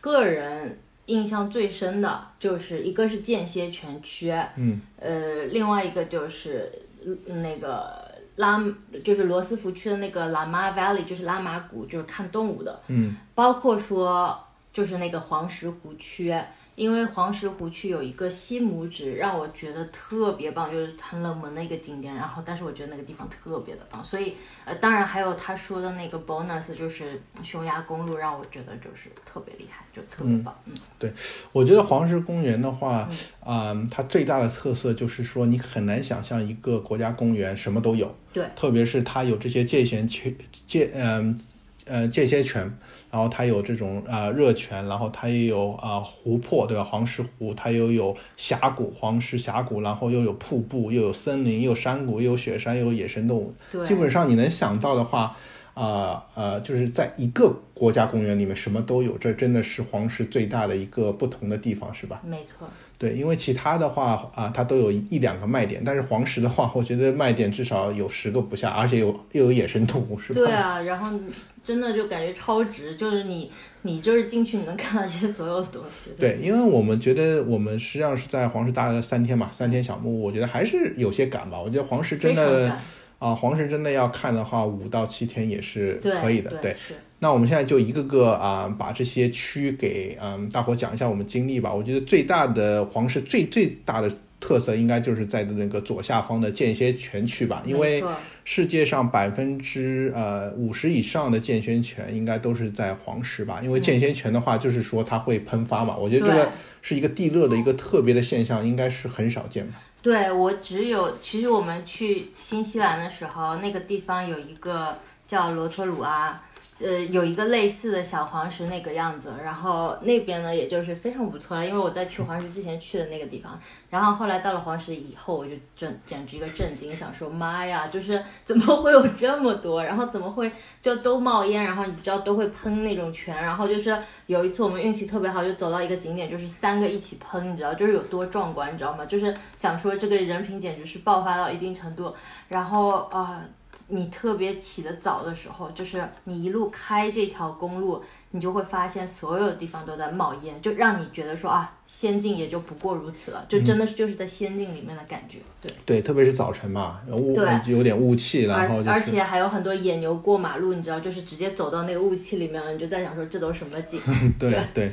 [0.05, 6.71] 个人印象最深的就是一个是间歇泉区，嗯，呃，另外一个就是
[7.07, 8.63] 呃那个拉，
[9.03, 14.39] 就是罗斯福区的那个拉玛 Valley，就是拉玛谷，就是看动物的，嗯，包括说
[14.75, 16.35] 就是那个黄石湖区。
[16.77, 22.15] 因为黄石湖区有一个西拇指，让我觉得特别棒，就是很冷门的一个景点。
[22.15, 24.35] 然后，但是我觉得那个地方特别的棒，所以
[24.65, 30.57] 呃，当然还有他说的那个 bonus，就是匈牙公路，让我觉得就是特别厉害，就特别棒。
[30.67, 31.13] 嗯，对
[31.53, 33.09] 我觉得黄石公园的话，
[33.41, 38.15] 啊、它最大的特色就是说，你很难想象一个国家公园什么都有。
[38.33, 41.39] 对，特别是它有这些界限泉、界嗯
[41.87, 42.77] 呃界限泉，
[43.15, 46.83] 然后它有这种啊、热泉，然后它也有啊、湖泊，对吧？
[46.83, 53.55] 黄石湖，它又有峡谷，黄石峡谷，然后又有瀑布，又有森林，又有山谷，又有雪山，又有野生动物。
[53.85, 55.37] 基本上你能想到的话，
[55.75, 62.21] 啊呃就是在一个国家公园里面什么都有，这真的是黄石最大的一个不同的地方，是吧？
[62.27, 62.69] 没错，
[63.05, 70.41] 对，因为其他的话啊，它都有一一两个卖点，但是黄石的话，我觉得卖点至少有十个不下，而且有又有野生动物，是吧？
[70.41, 71.21] 对啊，然后
[71.63, 76.13] 真的就感觉超值，就是你你就是进去你能看到这些所有的东西。
[76.19, 81.61] 对，因为我们觉得我们实际上是在黄石待了三天嘛，三天小木屋，我觉得还是有些赶吧。
[81.61, 82.75] 我觉得黄石真的
[83.19, 86.51] 啊，黄石真的要看的话，五到七天也是可以的。
[86.63, 91.73] 对，是那我们现在就一个个啊，把这些区给嗯大伙讲一下我们经历吧。
[91.73, 98.05] 我觉得最大的黄石最最大的特色应该就是在那个左下方的间歇泉区吧，因为
[98.45, 106.51] 世界上百分之呃五十以上的间歇泉应该都是在黄石吧，因为间歇泉的话就是说它会喷发嘛，我觉得这个
[106.83, 109.81] 是一个地热的一个特别的现象，应该是很少见吧。
[110.03, 116.39] 对我只有，其实我们去新西兰的时候，那个地方有一个叫罗托鲁阿，
[116.81, 123.61] 呃，有一个类似的小黄石那个样子，然后那边呢，也就是非常不错了，因为我在去黄石之前去的那个地方，
[123.91, 130.51] 然后后来到了黄石以后，我就震简直一个震惊，想说妈呀，就是怎么会有这么多，然后怎么会
[130.83, 139.07] 就都冒烟，然后你知道都会喷那种泉，然后就是有一次我们运气特别好，就走到一个景点，就是三个一起喷，你知道就是有多壮观，你知道吗？
[139.07, 142.13] 就是想说这个人品简直是爆发到一定程度，
[142.49, 143.45] 然后啊。
[143.89, 155.39] 你特别起得早的时候，就是你一路开这条公路，你就会发现所有地方都在冒烟，就让你觉得说啊，仙境也就不过如此了，就真的是就是在仙境里面的感觉。
[155.61, 164.01] 对，对，特别是早晨嘛，雾对有点雾气，然后而而就是且还有很多野牛过马路，你知道，就是直接走到那个雾气里面了，你就在想说这都什么景？
[164.39, 164.91] 对对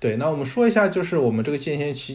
[0.00, 2.14] 对，那我们说一下，就是我们这个间歇区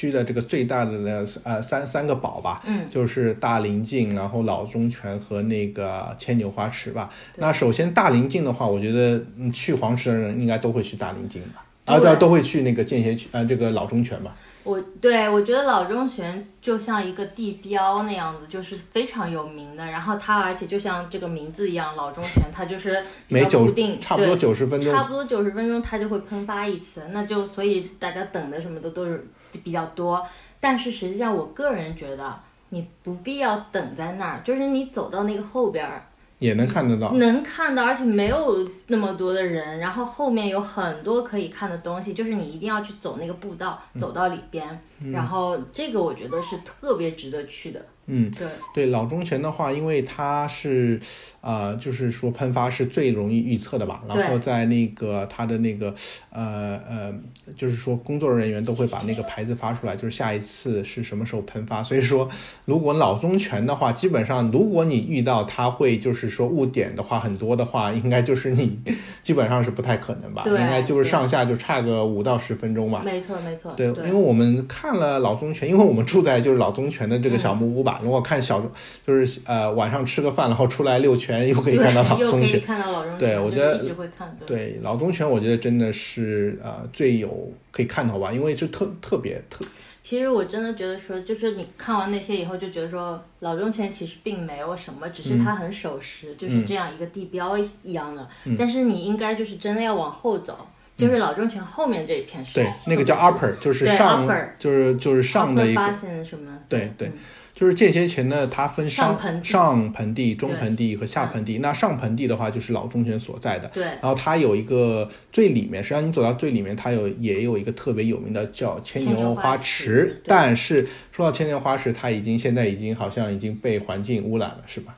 [0.00, 7.10] 区的这个最大的呢，呃，三三个堡吧，嗯，就是大林径，然后老中泉和那个牵牛花池吧。
[7.36, 11.66] 那首先大林径的话，我觉得嗯去黄石的人应该都会去大林径吧。
[11.84, 14.34] 啊，对都会去那个间歇区，呃，这个老中泉吧。
[14.70, 19.84] 我对我觉得老中泉就像一个地标那样子，就是非常有名的。
[19.84, 29.26] 然后它而且就像这个名字一样，老中泉它就是比较固定，差不多对九十分钟差不多九十分钟它就会喷发一次，那就所以大家等的什么的都是
[29.64, 30.24] 比较多。
[30.60, 36.06] 但是实际上，我个人觉得你不必要等在那儿，就是你走到那个后边儿，
[36.40, 37.12] 也能看得到。
[37.12, 44.80] 能看到，而且没有那么多的人，然后后面有很多可以看的东西，就是你一定要去走那个步道，嗯走到里边，
[45.12, 47.80] 然后这个我觉得是特别值得去的。
[48.10, 51.00] 嗯，对，对老中泉的话，因为它是，
[51.40, 54.02] 呃，就是说喷发是最容易预测的吧。
[54.08, 55.94] 然后在那个它的那个，
[56.30, 57.14] 呃呃，
[57.56, 61.82] 就是说工作人员都会把那个牌子发出来，就是下一次是什么时候喷发。
[61.82, 62.28] 所以说，
[62.64, 68.80] 如果老中泉的话，基本上如果你遇到它会就是说误点的话很多的话，应该就是你
[69.22, 70.42] 基本上是不太可能吧？
[70.46, 73.02] 应该就是上下就差个五到十分钟吧。
[73.04, 77.99] 没错没错，对，因为我们看了老中泉，因为我们住在就是老中泉的这个小木屋吧。
[78.02, 78.60] 如果看小，
[79.06, 82.60] 就是呃晚上吃个饭，然后出来遛圈，又可以看到老又可以。
[82.60, 84.56] 看到老中泉，对我觉得就是一直会看对。
[84.56, 89.64] 对老中泉，我觉得真的是呃最有可以看到吧，因为就特特别特
[90.02, 98.26] 其实我真的觉得说，就是你看完那些以后，就觉得说老中泉其实并没有什么，只是它很守时，就是这样一个地标一样的。
[98.58, 104.26] 但是你应该就是真的要往后走，就是老中泉后面这一片是对那个叫 upper，就是上
[104.58, 106.58] 就是就是上的一个 basin 什么？
[106.68, 107.12] 对对嗯
[107.60, 111.58] 就是间歇泉呢，它分上上盆地中盆地和下盆地。
[111.58, 113.68] 那上盆地的话，就是老中泉所在的。
[113.68, 124.96] 对然后它有一个最里面，实际上你走到最里面，它有也有一个特别有名的叫牵牵牛花池但是说到牵牛花池，它已经现在已经好像已经被环境污染了，是吧？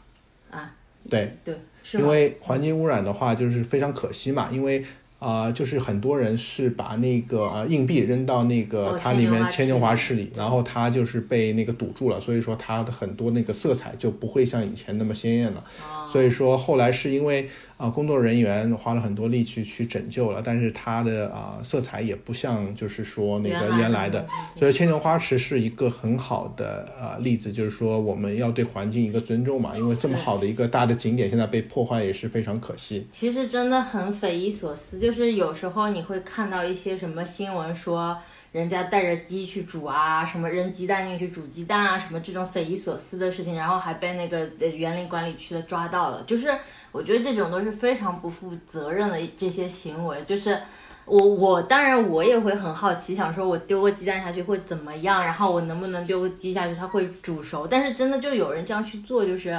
[0.53, 0.71] 啊，
[1.11, 1.57] 对，对？
[1.95, 4.85] 因为环境污染的话，就是非常可惜嘛，因为。
[5.23, 15.65] 啊、就是很多人是把那个呃硬币扔到那个哦它里面牵牛花花池里，然后它就是被那个堵住了，所以说它的很多那个色彩就不会像以前那么鲜艳了。
[15.83, 33.07] 哦所以说后来是因为啊、工作人员花了很多力气去拯救了，但是它的啊、色彩也不像就是说那个原来的的，所以牵牛花池是一个很好的呃例子，就是说我们要对环境一个尊重嘛，因为这么好的一个大的景点现在被破坏也是非常可惜。
[33.11, 38.17] 其实真的很匪夷所思，就是有时候你会看到一些什么新闻说。
[38.53, 46.23] 人家带着鸡去煮啊，什么扔鸡蛋进去煮鸡蛋啊，什么这种匪夷所思的事情，然后还被那个园林管理区的抓到了。
[46.25, 46.55] 就是
[46.93, 50.23] 我觉得这种都是非常不负责任的这些行为。
[50.25, 50.61] 就是
[51.07, 57.67] 我我当然我也会很好奇，想说我丢个鸡蛋下去会怎么样，然后我能不能丢个鸡下去它会煮熟。
[57.67, 59.59] 但是真的就有人这样去做，就是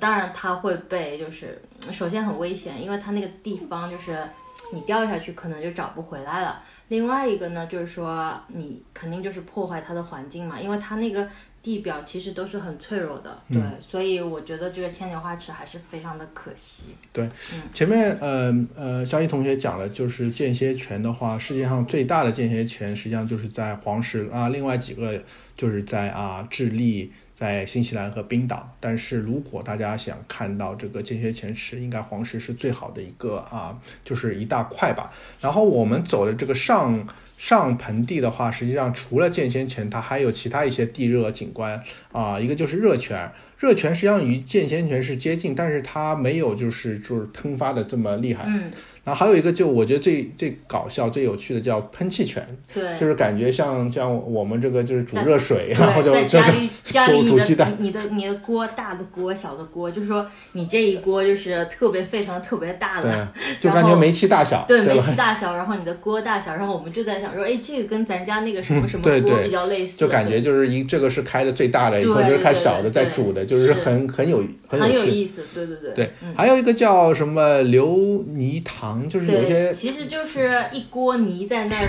[0.00, 1.60] 当然他会被就是
[1.92, 4.26] 首先很危险，因为它那个地方就是
[4.72, 6.62] 你掉下去可能就找不回来了。
[6.90, 11.28] 另外一个呢，就是说你肯定就是破坏它的环境嘛，因为它那个
[11.62, 16.86] 地表其实都是很脆弱的，对，所以我觉得这个牵牛花池还是非常的可惜。
[17.12, 17.28] 对
[17.72, 25.22] 前面呃呃，肖一同学讲了，就是间歇泉的话，世界上最大的间歇泉实际上就是在黄石啊，另外几个
[25.54, 28.76] 就是在啊智利、在新西兰和冰岛。
[28.78, 35.10] 但是如果大家想看到这个间歇泉池，应该黄石是最好的一个啊，就是一大块吧。
[35.40, 37.08] 然后我们走的这个上。
[37.40, 48.44] 上盆地的话，实际上除了间歇泉，它还有其他一些地热景观啊、一个就是热泉，热泉实际上与间歇泉是接近，但是它没有就是就是喷发的这么厉害。
[48.46, 48.70] 嗯，
[49.04, 63.28] 然后还有一个就我觉得最最搞笑、最有趣的叫喷气泉，对，就是感觉像像我们这个就是煮热水，然后就 就就煮煮鸡蛋的你的你的锅大的锅小的锅，就是说你这一锅就是特别沸腾特别大对的，，
[63.60, 65.00] 就感觉煤气大小，对，煤？
[65.00, 73.80] 气大小，然后你的锅大小，然后我们就在想说，哎，这个跟咱家那个什么什么锅比较类似，就感觉就是一这个是开的最大的，一个就是开小的在煮的，就是是。
[73.80, 75.08] 很很有很很有趣。
[75.08, 81.88] 有意思，对对对，对嗯，还有一个叫什么流泥塘，就是有对，些其实就是一锅泥在那儿，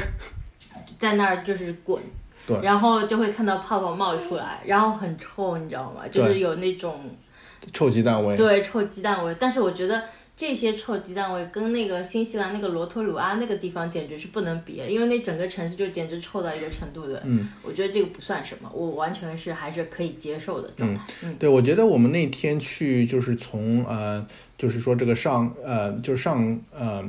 [1.00, 2.02] 在那儿就是滚，
[2.48, 6.02] 对然后就会看到泡泡冒出来，然后很臭，你知道吗？
[6.12, 7.00] 就是有那种
[7.72, 8.36] 臭鸡蛋味。
[8.36, 10.04] 对臭鸡蛋味，但是我觉得。
[10.38, 17.22] 这些臭鸡蛋味跟那个新西兰那个罗托鲁阿那个地方简直是不能比，因为那整个城市就简直臭到一个程度的。
[17.26, 21.04] 嗯，我觉得这个不算什么，我完全是还是可以接受的状态。
[21.24, 24.26] 嗯，对，我觉得我们那天去就是从呃，
[24.58, 27.04] 就是说这个上呃，就是上呃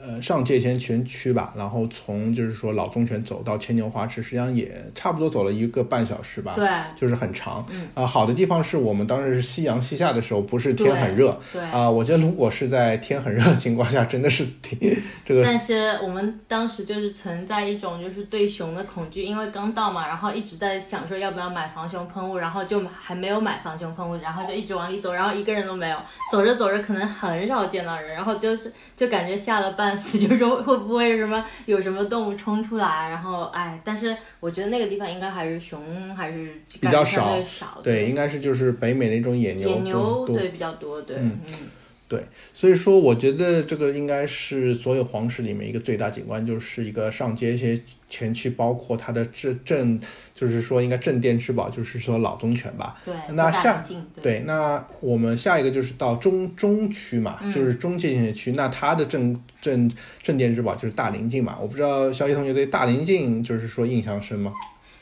[0.00, 7.66] 呃上界限泉区吧，然后从就是说老宗泉走到牵牛花池，实际上也差不多走了一个半小时吧，对，就是很长。
[7.70, 11.38] 嗯啊、好的地方是我们当时是夕阳西下的时候，不是天很热。
[11.52, 11.62] 对。
[11.62, 14.78] 啊、我觉得如果是在天很热的情况下，真的是挺
[15.24, 25.96] 这个但是我们当时就是存在一种就是对熊的恐惧，因为刚到嘛，然后一直在想说要不要买防熊喷雾，然后就还没有买防熊喷雾，然后就一直往里走，然后一个人都没有，
[26.30, 41.52] 走着走着可能很少见到人，然后就是就感觉下了半死， 就是说会不会什么有什么动物冲出来，然后哎，但是我觉得那个地方应该还是熊还是比较少少，对，应该是就是北美那种野牛野牛对比较多，对，嗯嗯
[42.54, 47.76] 所以说，我觉得这个应该是所有皇室里面一个最大景观，就是一个上街一些
[48.08, 50.00] 前区，包括它的镇镇，
[50.32, 53.00] 就是说应该镇店之宝，就是说老宗泉吧。
[53.04, 58.52] 对，那下对对，那我们下一个就是到中中区嘛，嗯就是中界限区。
[58.52, 59.90] 那它的镇镇
[60.22, 61.58] 镇店之宝就是大林径嘛。
[61.60, 64.52] 我不知道肖一同学对大林径就是说印象深吗？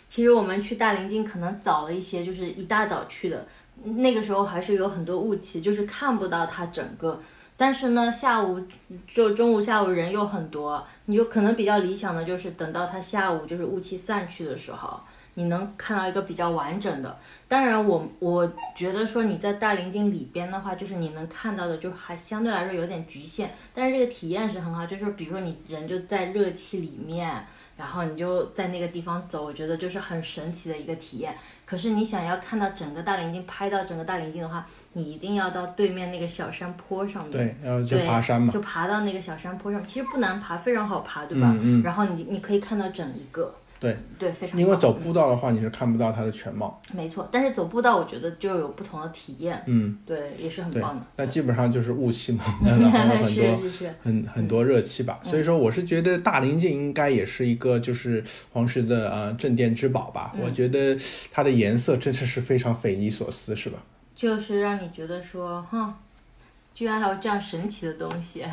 [0.08, 3.44] 其实我们去大林径可能早了一些，就是一大早去的，
[3.84, 7.20] 那个时候还是有很多雾气，就是看不到它整个。
[7.56, 8.60] 但是呢，下午
[9.06, 14.98] 就中午下午人又很多，你就可能比较理想的就是等到它下午就是雾气散去的时候，
[15.34, 17.18] 你能看到一个比较完整的。
[17.46, 27.44] 当然我，我觉得说你在大林径里边的话，就是你能看到的就还相对来说有点局限，但是这个体验是很好，就是比如说你人就在热气里面。
[27.76, 31.34] 然后你就在那个地方走，我觉得就是很神奇的一个体验。
[31.66, 38.52] 可是你想要看到整个大林径，拍到整个大林径的话，你一定要到对面那个小山坡上面，对，然后就爬山嘛。
[38.52, 41.50] 就爬到那个小山坡上，其实不难爬，非常好爬，对吧？
[41.54, 46.80] 嗯嗯然后你你可以看到整一个，对对，非常因为走步道的话，你是看不到它的全貌。
[46.92, 51.04] 没错，但是走步道我觉得就有不同的体验，嗯，对，也是很棒的。。
[51.16, 52.88] 那基本上就是雾气嘛， 然后
[53.24, 53.60] 很多
[54.02, 60.32] 很很多热气吧，所以说我是觉得大林径应该也是一个就是黄石的呃镇店之宝吧。
[60.42, 60.96] 我觉得
[61.30, 63.78] 它的颜色真的是非常匪夷所思，是吧？
[64.16, 65.92] 就是让你觉得说，哼，
[66.74, 68.44] 居然还有这样神奇的东西。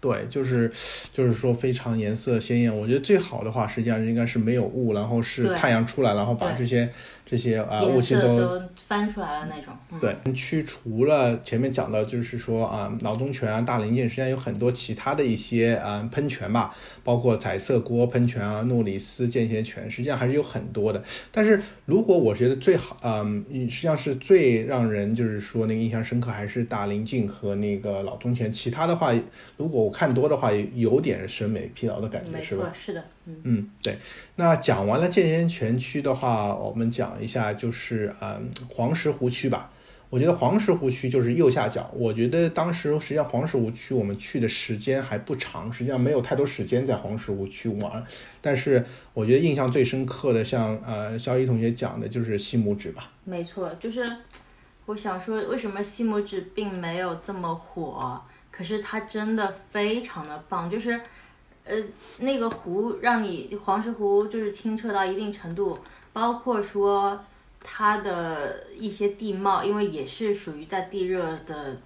[0.00, 0.70] 对，就是
[1.12, 2.76] 就是说非常颜色鲜艳。
[2.76, 6.88] 我觉得最好的话，实际上应该是没有雾，然后是太阳出来，然后把这些
[7.30, 9.74] 这些啊、雾颜气色都翻出来了那种。
[9.92, 16.74] 嗯、对，去除了前面讲的，就是说啊，脑中泉啊、大林涧，实际上有很多其他的一些啊喷泉吧，
[17.04, 21.04] 包括彩色锅喷泉啊、诺里斯间歇泉，实际上还是有很多的。
[21.30, 28.50] 但是如果我觉得最好，嗯，实际上是最让人就是说那个印象深刻，还是大林涧和那个老中泉。
[28.50, 29.12] 其他的话，
[29.58, 33.36] 如果我看多的话，有点审美疲劳的感觉，没是吧错？，是的，嗯。
[33.44, 33.96] 嗯，对。
[34.36, 39.70] 那讲完了间歇泉区的话，我们讲一下就是嗯黄石湖区吧。
[40.10, 41.90] 我觉得黄石湖区就是右下角。
[41.92, 48.02] 我觉得当时实际上黄石湖区我们去的时间还不长，实际上没有太多时间在黄石湖区玩。
[48.40, 53.10] 但是我觉得印象最深刻的，像呃肖一同学讲的就是西拇指吧。
[53.24, 54.10] 没错，就是
[54.86, 58.18] 我想说，为什么西拇指并没有这么火？
[58.50, 60.98] 可是它真的非常的棒，就是，
[61.68, 61.76] 呃，
[62.18, 65.78] 那个湖让你黄石湖就是清澈到一定程度，
[66.12, 67.24] 包括说
[67.60, 71.76] 它的一些地貌，因为也是属于在地热的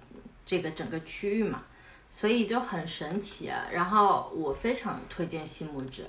[0.45, 1.63] 这个整个区域嘛，
[2.09, 3.65] 所以就很神奇啊。
[3.71, 6.05] 然后我非常推荐西拇指，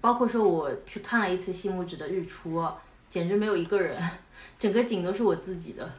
[0.00, 2.66] 包括说我去看了一次西拇指的日出，
[3.08, 3.96] 简直没有一个人。
[4.58, 5.90] 整个景都是我自己的，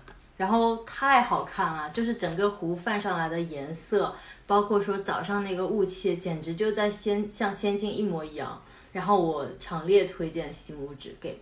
[0.42, 4.16] 然后太好看了，就是整个湖泛上来的颜色，
[4.48, 8.60] 包括说早上那个雾气，简直就在仙像仙境一模一样。
[8.92, 11.40] 然后我强烈推荐西拇指给，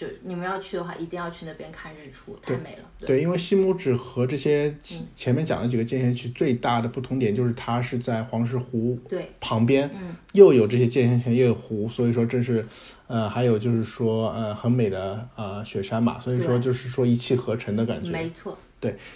[0.00, 2.90] 就你们要去的话，一定要去那边看日出，太美了。
[2.98, 12.66] 对，对，因为西拇指和这些嗯前面讲的几个间歇区最大的不同点就是它是在黄石湖对旁边，嗯，又有这些间歇泉，又有湖，所以说这是，
[13.08, 18.10] 呃，还有就是说，呃，很美的呃雪山嘛，所以说就是说一气呵成的感觉。
[18.10, 18.56] 没错，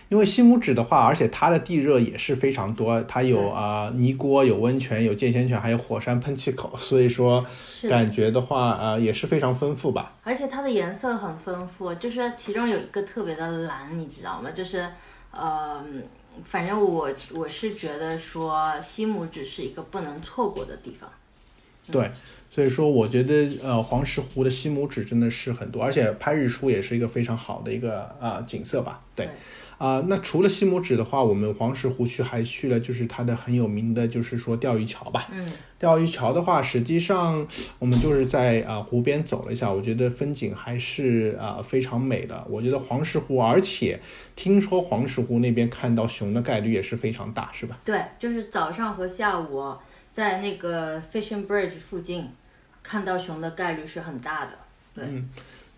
[0.08, 7.44] 因为西拇指的话，而且它的地热也是非常多，它有对啊、泥锅、有温泉、有间歇泉，还有火山喷气口，所以说。
[7.86, 10.14] 感觉的话，呃，也是非常丰富吧。
[10.22, 14.50] 而且它的颜色很丰富，就是其中有一个特别的蓝，你知道吗？
[14.50, 14.88] 就是，
[15.30, 15.84] 呃，
[16.46, 21.10] 反正我我是觉得说西拇指是一个不能错过的地方。
[21.92, 22.10] 对，
[22.55, 29.00] 所以说我觉得呃黄石湖的西拇指真的是很多，而且拍日出也是一个非常好的一个啊、景色吧。
[29.16, 29.32] 对对
[29.76, 35.28] 啊、那除了西拇指的话，我们黄石湖区还去了，就是它的很有名的，就是说钓鱼桥吧。
[35.32, 35.44] 嗯，
[35.80, 37.44] 钓鱼桥的话，实际上
[37.80, 42.46] 我们就是在啊、湖边走了一下，我觉得风景还是啊、非常美的。
[42.48, 43.98] 我觉得黄石湖，而且
[44.36, 47.80] 听说黄石湖那边看到熊的概率也是非常大，是吧？
[47.84, 49.74] 对，就是早上和下午
[50.12, 52.28] 在那个 Fishing Bridge 附近
[52.85, 54.53] 看到熊的概率是很大的。
[54.95, 55.05] 对，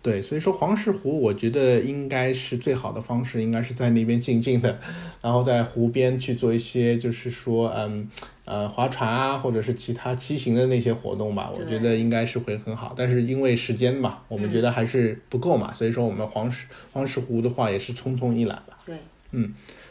[0.03, 4.79] 对，所以说黄石湖，我觉得应该是最好的方式，应该是在那边静静的，
[5.21, 8.07] 然后在湖边去做一些，就是说，嗯，
[8.45, 12.93] 呃，划船啊，或者是其他骑行的那些活动吧，我觉得应该是会很好。
[12.95, 18.77] 但是因为时间嘛，我们觉得还是不够嘛，所以说我们黄石黄石湖的话也是匆匆一览吧。
[18.85, 18.95] 对，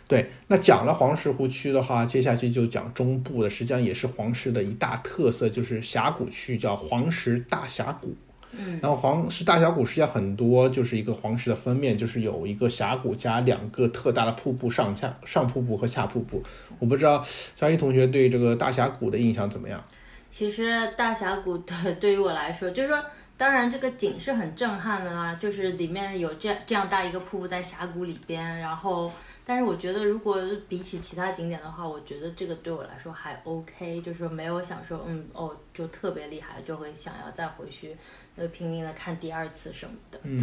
[0.08, 8.14] 对，那讲了黄石湖区的话，接下去就讲中部的，实际上也是黄石的一大特色，就是峡谷区，叫黄石大峡谷。
[8.52, 16.42] 嗯，然后黄石大峡谷实际上很多就是一个黄石的封面，就是有一个峡谷加两个特大的瀑布，上下上瀑布和下瀑布。
[16.78, 17.20] 我不知道
[17.56, 19.82] 小一同学对这个大峡谷的印象怎么样？
[20.30, 23.02] 其实大峡谷对对于我来说，就是说，
[23.38, 29.12] 当然这个景是很震撼的啦，就是里面有这样这样大一个瀑布在峡谷里边，然后，
[29.44, 37.94] 但是我觉得如果比起其他景点的话，我觉得这个对我来说还 OK，就是没有想说嗯哦就特别厉害，就会想要再回去
[38.36, 40.42] 呃拼命的看第二次什么的，嗯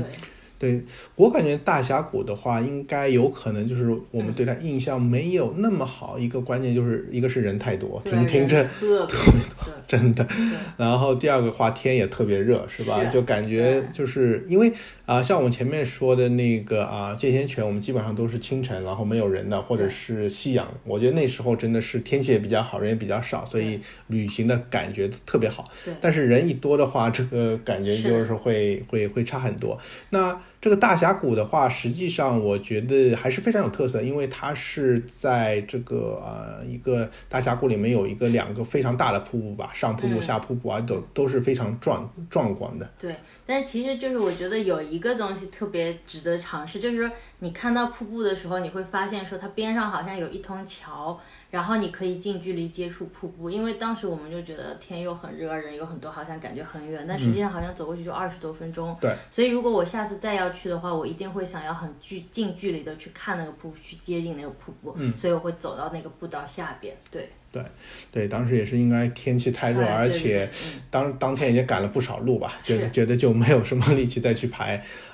[0.63, 0.81] 对。
[1.15, 10.25] 我感觉大峡谷的话，应该有可能就是我们对它印象没有那么好，一个关键就是一个是人太多，对停停着特别多，真的。
[10.77, 13.03] 然后第二个话，天也特别热，是吧？
[13.03, 14.71] 是就感觉就是因为
[15.05, 20.65] 啊、像我们前面说的那个啊，界仙泉，我们基本上都是清晨，然后没有人的，或者是夕阳。
[20.85, 25.69] 我觉得那时候真的是天气也比较好，人也比较少，所以旅行的感觉特别好。
[25.99, 29.77] 但是人一多的话，这个感觉就是会会会差很多。
[30.11, 42.89] 那这个大峡谷的话，实际上我觉得还是非常有特色，因为它是在这个呃一个大峡谷里面有一个两个非常大的瀑布吧，上瀑布、嗯下瀑布啊，都都是非常壮壮观的。
[42.97, 43.13] 对，
[43.45, 51.19] 但是其实就是我觉得有一个东西特别值得尝试，就是说你看到瀑布的时候，你会发现说它边上好像有一通桥，
[51.53, 53.47] 然后你可以近距离接触瀑布。
[53.47, 58.97] 因为当时我们就觉得天又很热，人又很多，好像感觉很远，但实际上好像走过去就二十多分钟。
[58.99, 64.95] 对，所以如果我下次再要去的话，我一定会想要很距近距离的去看那个瀑布，去接近那个瀑布。
[64.97, 66.97] 嗯，所以我会走到那个步道下边。
[67.11, 67.63] 对，对，
[68.11, 70.49] 对当时也是应该天气太热，而且
[70.89, 74.65] 当当天也赶了不少路吧，觉得觉得就没有什么力气再去爬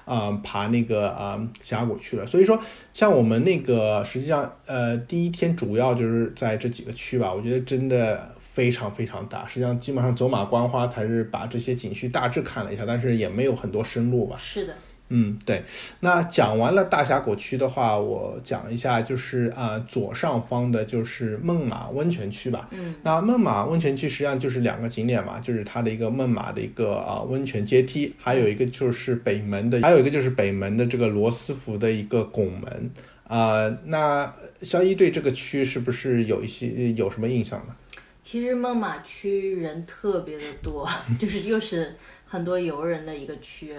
[0.06, 2.26] 啊、爬那个啊、峡谷去了。
[2.26, 2.58] 所以说，
[2.94, 9.46] 像我们那个实际上呃第一天主要就是在这几个区吧，我觉得真的非常非常大。
[9.46, 14.38] 实际上基本上走马观花才是把这些景区大致看了一下，但是也没有很多深入吧。
[14.40, 14.74] 是的，
[15.10, 15.64] 嗯，对。
[16.02, 22.68] 那讲完了大峡谷区的话，我讲一下就是啊、左上方的就是孟马温泉区吧。
[22.72, 32.92] 嗯，那孟马温泉区实际上就是两个景点嘛，就是它的一个孟马的一个啊、温泉阶梯，还有一个就是北门的，还有一个就是北门的这个罗斯福的一个拱门。
[33.24, 37.76] 啊、那肖一对这个区是不是有一些有什么印象呢？
[38.22, 40.88] 其实孟马区人特别的多，
[41.18, 41.96] 就是又是
[42.26, 43.76] 很多游人的一个区。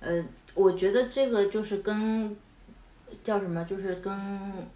[0.00, 0.20] 呃，
[0.54, 2.36] 我觉得这个就是跟
[3.24, 4.12] 叫什么，就是跟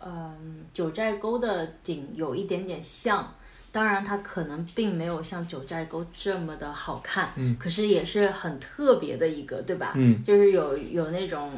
[0.01, 3.35] 嗯、九寨沟的景有一点点像。
[3.72, 9.93] 当然，它可能并没有像九寨沟这么的好看，嗯可是也是很特别的一个，对吧？
[9.97, 11.53] 嗯，就是有有那种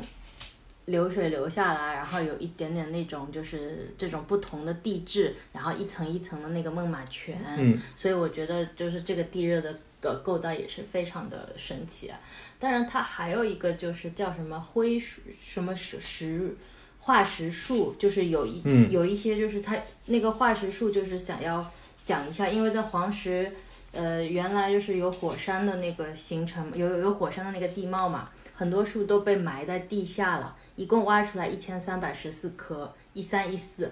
[0.87, 12.09] 流水流下来，然后有一点点那种就是这种不同的地质，然后一层一层的那个孟马泉，嗯，所以我觉得就是这个地热的的构造也是非常的神奇。
[12.09, 12.19] 啊
[12.59, 16.57] 当然，它还有一个就是叫什么灰树什么石石
[16.99, 21.71] 化石树，就是有一、嗯有一些就是它那个化石树就是想要
[22.03, 23.53] 讲一下，因为在黄石。
[23.91, 33.91] 呃，原来就是有火山的那个形成，有有有火山的那个地貌嘛，很多树都被埋在地下了，一共挖出来一千三百十四棵，一三一四，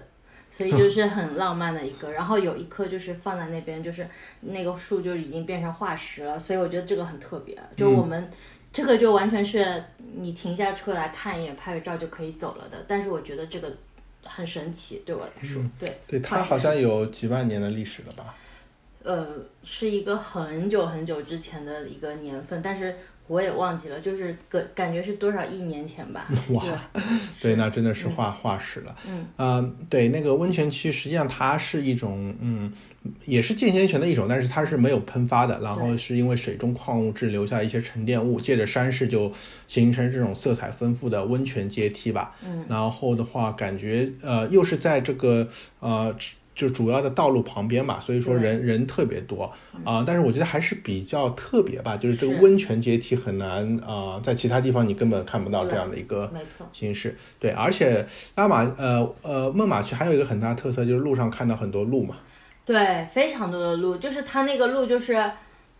[0.50, 2.12] 所以就是很浪漫的一个。
[2.12, 4.06] 然后有一棵就是放在那边，就是
[4.42, 7.58] 那个树就已经变成化石了，所以我觉得这个很特别。
[7.74, 8.30] 就我们、
[8.76, 9.82] 这个就完全是
[10.16, 12.84] 你停下车来看一眼，拍个照就可以走了的。
[12.86, 13.72] 但是我觉得这个
[14.22, 18.34] 很神奇，对我来说，对对，它好像有几万年的历史了吧？
[19.02, 19.26] 呃，
[19.64, 22.94] 是一个很久很久之前的一个年份，但是
[23.28, 26.28] 我也忘记了，就是个感觉是多少亿年前吧。
[26.50, 26.64] 哇
[27.42, 28.96] 对，那真的是化化石了。
[29.08, 32.72] 嗯，呃，对，那个温泉区实际上它是一种，嗯，
[33.24, 39.32] 也是间歇泉的一种，但是它是没有喷发的，然后是因为水中矿物质留下一些沉淀物，借着山势就
[39.66, 42.34] 形成这种色彩丰富的温泉阶梯吧。
[42.44, 45.48] 嗯，然后的话，感觉呃又是在这个
[45.80, 46.14] 呃。
[46.56, 49.52] 就主要的道路旁边嘛，所以说人人特别多
[49.84, 56.32] 啊、但是我觉得还是比较特别吧，就是这个温泉阶梯很难啊、在其他地方你根本看不到这样的一个。
[56.72, 57.14] 形式。
[57.38, 62.16] 对，而且拉玛呃呃孟马区还有一个很大的特色，就是路上看到很多鹿嘛。
[62.64, 65.22] 对，非常多的路，就是它那个路就是，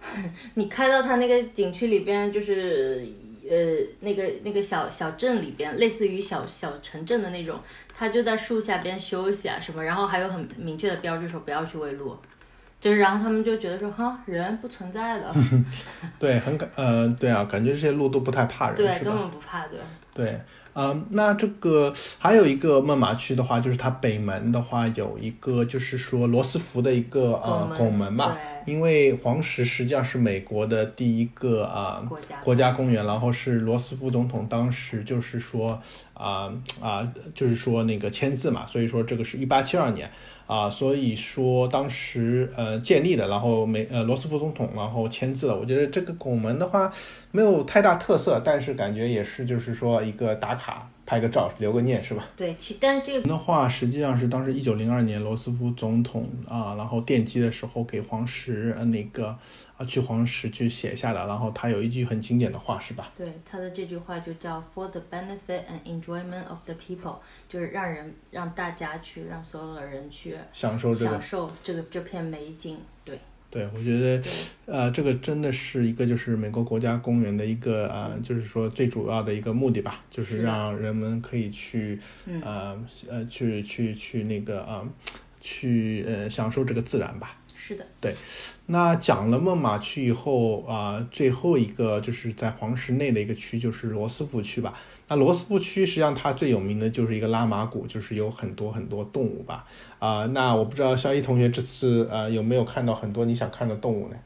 [0.54, 3.04] 你开到它那个景区里边，就是
[3.48, 7.58] 呃那个那个小小镇里边，类似于小小城镇的那种，
[7.96, 12.16] 他就在树下边休息啊什么，然后还有很明确的标志说不要去喂鹿，
[12.80, 15.34] 就是然后他们就觉得说哈人不存在的，
[16.18, 19.78] 对，很感呃对啊，感觉这些鹿都不太怕人，对，根本不怕对。
[20.14, 20.40] 对。
[20.78, 35.80] 嗯，那这个还有一个孟马区的话，就是它北门的话有一个，就是说罗斯福的一个呃拱门拱门嘛，对因为黄石实际上是美国的第一个啊、国家国家公园，然后是罗斯福总统当时就是说
[36.12, 40.10] 啊啊、就是说那个签字嘛，所以说这个是一八七二年
[40.46, 45.56] 啊、所以说当时呃建立的，然后美呃罗斯福总统然后签字了。
[45.56, 46.92] 我觉得这个拱门的话
[47.32, 52.28] 没有太大特色，但是感觉也是就是说一个打卡拍个照留个念是吧？
[52.36, 59.28] 对，其但是这个的话，实际上是当时一九零二年罗斯福总统啊，然后奠基的时候给黄石呃那个
[59.76, 63.12] 啊去黄石去写下的，然后他有一句很经典的话是吧？
[63.16, 72.78] 对他的这句话就叫 "For the benefit and enjoyment of the people"，就是让人让大家去让所有的人去享受这个享受这个这片美景。
[73.04, 73.20] 对
[73.56, 74.30] 对，我觉得对
[74.66, 82.78] 呃这个真的是一个就是美国国家公园的一个呃就是说最主要的一个目的吧，就是让人们可以去嗯呃
[83.08, 84.86] 呃去去去那个啊、
[85.40, 87.38] 去呃享受这个自然吧。
[87.56, 88.14] 是的，对
[88.66, 94.74] 那讲了孟马区以后啊、最后一个就是在黄石内的一个区，就是罗斯福区吧。
[95.08, 99.66] 那罗斯福区实际上它最有名的就是一个拉马谷，就是有很多很多动物吧。
[100.06, 104.16] 啊、那我不知道肖一同学这次呃有没有看到很多你想看的动物呢？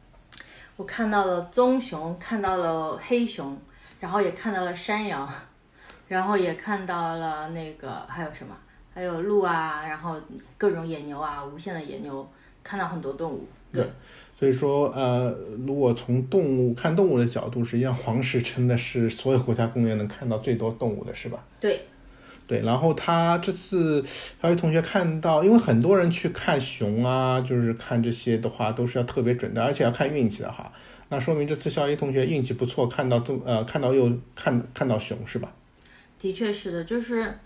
[0.76, 3.56] 我看到了棕熊，看到了黑熊，
[3.98, 5.26] 然后也看到了山羊，
[6.06, 8.54] 然后也看到了那个还有什么？
[8.92, 10.20] 还有鹿啊，然后
[10.58, 12.28] 各种野牛啊，无限的野牛，
[12.62, 13.46] 看到很多动物。
[13.72, 13.88] 对，
[14.38, 15.34] 所以说呃，
[15.66, 21.42] 如果从动物看动物的角度，实际上黄石真的是所有国家公园能看到最多动物的，是吧？
[21.58, 21.86] 对，
[22.50, 24.02] 对，然后他这次
[24.40, 30.72] 还有同学看到，因为很多人去看熊啊，就是看这些的话都是要特别准的，而且要看运气的哈。
[31.10, 35.52] 那说明这次肖一同学运气不错，看到这呃看到又看看到熊是吧？
[36.18, 37.38] 的确是的，就是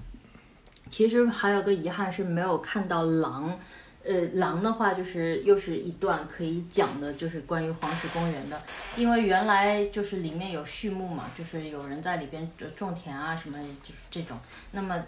[0.88, 3.58] 其实还有个遗憾是没有看到狼。
[4.06, 8.62] 呃，狼的话就是又是一段可以讲的，就是关于黄石公园的，
[8.96, 12.46] 因为原来就是里面有畜牧嘛，就是有人在里边
[12.76, 14.38] 种田啊什么，就是这种。
[14.72, 15.02] 那么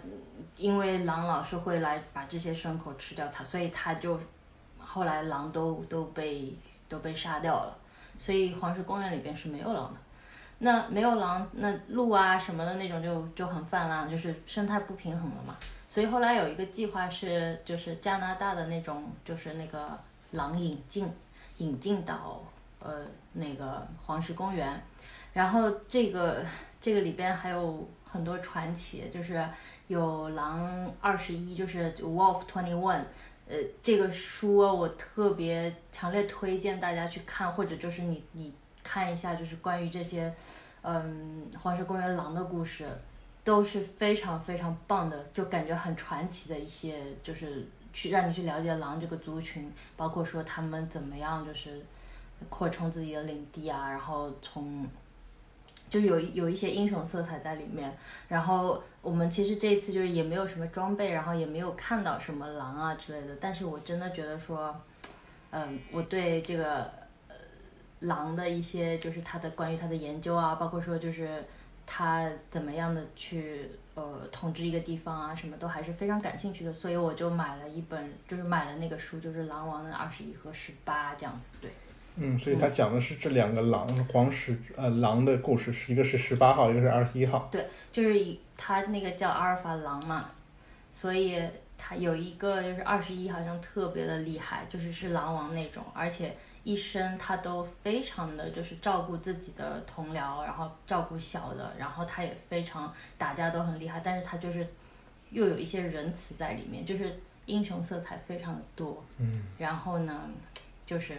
[0.55, 4.19] 因为狼老是会来把这些牲口吃掉它，所以它就
[4.79, 6.51] 后来狼都都被
[6.89, 7.77] 都被杀掉了，
[8.17, 9.99] 所以黄石公园里边是没有狼的。
[10.59, 15.55] 那没有狼，那鹿啊什么的那种就就很泛滥，就是生态不平衡了嘛。
[15.97, 21.11] 所以后来有一个计划是，就是加拿大的那种，就是那个狼引进，
[21.57, 22.39] 引进到
[22.77, 24.79] 呃那个黄石公园，
[25.33, 26.45] 然后这个
[26.79, 29.43] 这个里边还有很多传奇，就是
[29.87, 33.01] 有狼二十一，就是 Wolf Twenty One，
[33.47, 40.31] 呃，这个书我特别强烈推荐大家去看，或者就是你你看一下，就是关于这些
[40.83, 42.87] 嗯黄石公园狼的故事。
[43.47, 51.81] 都是非常非常棒的，就感觉很传奇的一些，就是去让你去了解狼这个族群，包括说他们怎么样就是
[52.49, 54.85] 扩充自己的领地啊，然后从
[55.89, 57.97] 就有有一些英雄色彩在里面。
[58.27, 64.75] 然后我们其实这一次就是也没有什么装备，然后也没有看到什么狼啊之类的，但是我真的觉得说，
[65.51, 66.91] 嗯，我对这个
[67.99, 71.45] 狼的一些就是它的关于它的研究啊，包括说就是。
[71.87, 81.71] 他怎么样的去呃统治一个地方啊，什么都还是非常感兴趣的，所以我就买了一本，就是买了那个书，就是《狼王的二十一和十八》这样子，对。
[82.19, 87.47] 嗯，所以他讲的是这两个狼黄石呃狼的故事，是一个是十八号，一个是二十一号。
[87.51, 90.31] 对，就是以它那个叫阿尔法狼嘛，
[90.89, 91.39] 所以
[91.77, 96.35] 他有一个就是二十一，好像特别的厉害，就是是狼王那种，而且
[96.67, 104.67] 一生他都非常的就是照顾自己的同僚，然后照顾小的，然后他也非常打架都很厉害，但是他就是
[105.29, 109.01] 又有一些仁慈在里面，就是英雄色彩非常的多。
[109.17, 110.29] 嗯，然后呢，
[110.85, 111.17] 就是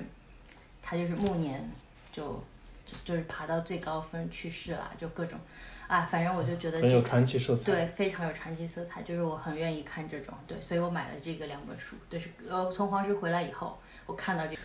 [0.82, 1.66] 他就是暮年
[2.12, 2.44] 就
[2.84, 5.40] 就就是爬到最高峰去世了，就各种，
[5.86, 7.64] 啊，反正我就觉得很有这传奇色彩。
[7.64, 14.60] 对非常有传奇色彩，就是我很愿意看这种，对，所以我买了这个两本书，对，是呃从黄石回来以后，我看到这个，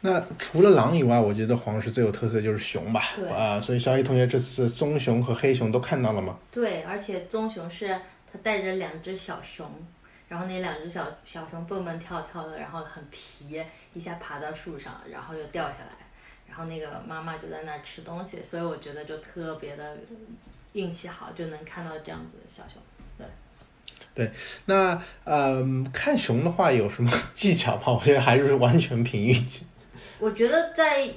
[0.00, 3.02] 那除了狼以外，我觉得黄石最有特色就是熊吧。
[3.16, 6.38] 对啊，所以小易同学这次棕熊和黑熊都看到了吗？
[6.50, 7.88] 对，而且棕熊是
[8.32, 9.68] 它带着两只小熊。
[10.28, 13.60] 然后那两只小小熊蹦蹦跳跳的，然后很皮，
[13.94, 16.06] 一下爬到树上，然后又掉下来，
[16.48, 19.96] 然后那个妈妈就在那儿吃东西，所以我觉得就特别的
[20.74, 22.80] 运气好，就能看到这样子的小熊。
[24.66, 27.82] 那嗯、看熊的话有什么 技巧吗？
[27.86, 29.64] 我觉得还是完全凭运气。
[30.18, 31.08] 我觉得在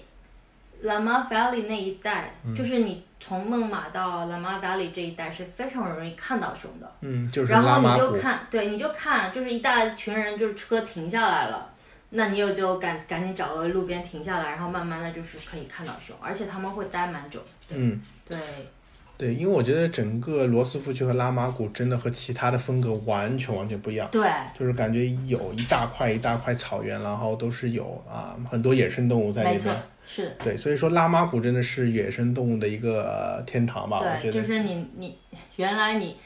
[0.83, 6.91] Lama Valley 那一带，就是你从孟马到 Lama Valley 这一带是非常容易看到熊的。
[7.01, 7.81] 嗯，就是然后。
[7.81, 11.69] 你就看，对，你就看，就是一大群人，就是车停下来了，
[12.11, 17.41] 那你有就赶赶紧找个路边停下来，然后慢慢的就是可以看到熊，而且他们会待蛮久。
[17.67, 18.37] 对、嗯，对
[19.15, 24.09] 对，因为我觉得整个罗斯福区和拉马谷真的和其他的风格完全完全不一样。
[24.11, 29.71] 对就是感觉有一大块一大块草原，然后都是有啊很多野生动物在那没错。，
[30.05, 34.41] 是的，对，所以说拉玛谷真的是野生动物的一个呃天堂吧，我对，觉得。
[34.41, 35.17] 就是你你
[35.57, 36.17] 原来你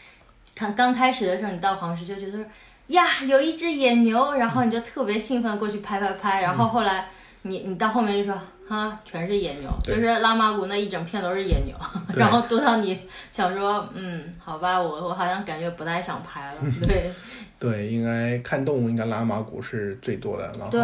[0.55, 2.39] 看刚开始的时候，你到黄石就觉得
[2.87, 7.09] 呀有一只野牛，然后你就特别兴奋过去拍拍拍，然后后来
[7.41, 8.39] 你你到后面就说。
[8.67, 11.75] 哈，全是野牛，就是拉玛谷那一整片都是野牛，
[12.15, 12.99] 然后多到你
[13.31, 17.11] 想说，嗯，好吧，我我好像感觉不太想拍了，对。
[17.59, 20.81] 对，应该看动物应该拉马古是最多的，然后对。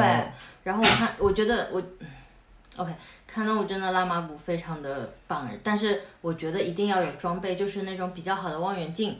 [0.63, 2.07] 然后我看，我觉得我嗯
[2.77, 2.91] ，OK，
[3.27, 9.19] 看动物真的拉马古非常的棒，但是我觉得一定要有装备，就是那种比较好的望远镜，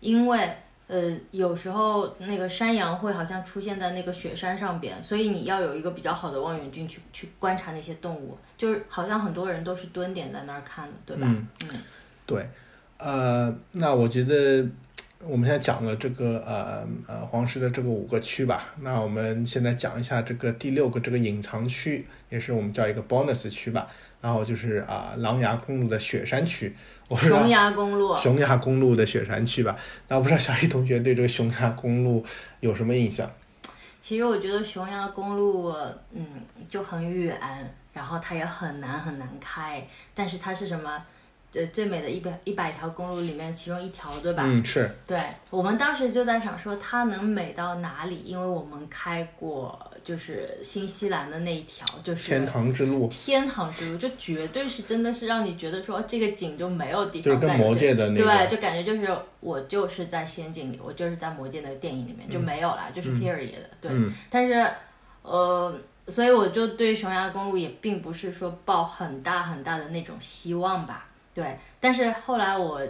[0.00, 0.56] 因为
[0.90, 11.26] 呃有时候那个山羊会好像出现在那个雪山上边，所以你要有一个比较好的望远镜去去观察那些动物，就是好像很多人都是蹲点在那儿看的，对吧？
[11.28, 11.80] 嗯嗯
[12.26, 12.48] 对，
[12.98, 14.66] 呃，那我觉得
[15.24, 23.88] 我们现在讲了这个呃呃黄石的这个五个区吧，那我们现在讲一下这个第六个这个隐藏区，也是我们叫一个 bonus 区吧，
[24.20, 26.74] 然后就是啊、狼牙公路的雪山区，
[27.08, 29.76] 我不知道熊崖公路，雄牙公路的雪山区吧，
[30.08, 32.24] 那我不知道小易同学对这个熊牙公路
[32.60, 33.30] 有什么印象？
[34.00, 35.74] 其实我觉得熊牙公路，
[36.12, 36.24] 嗯，
[36.68, 37.38] 就很远，
[37.92, 41.04] 然后它也很难很难开，但是它是什么？
[41.54, 44.44] 呃，最美的一百一百条公路里面其中一条，对吧？
[44.46, 45.18] 嗯，是，对，
[45.50, 63.90] 我们当时就在想说它能美到哪里，因为我们开过就是新西兰的那一条，就是天堂之路，天堂之路，就绝对是真的是让你觉得说这个景就没有地就是跟魔界的那对，就感觉就是我就是在仙境里，我就是在魔界的电影里面就没有啦，就是 period 的，对。
[63.92, 64.64] 嗯但是
[65.22, 65.74] 呃，
[66.06, 71.58] 所以我就对熊崖公路也并不是说抱很大很大的那种希望吧，对。
[71.78, 72.80] 但是后来我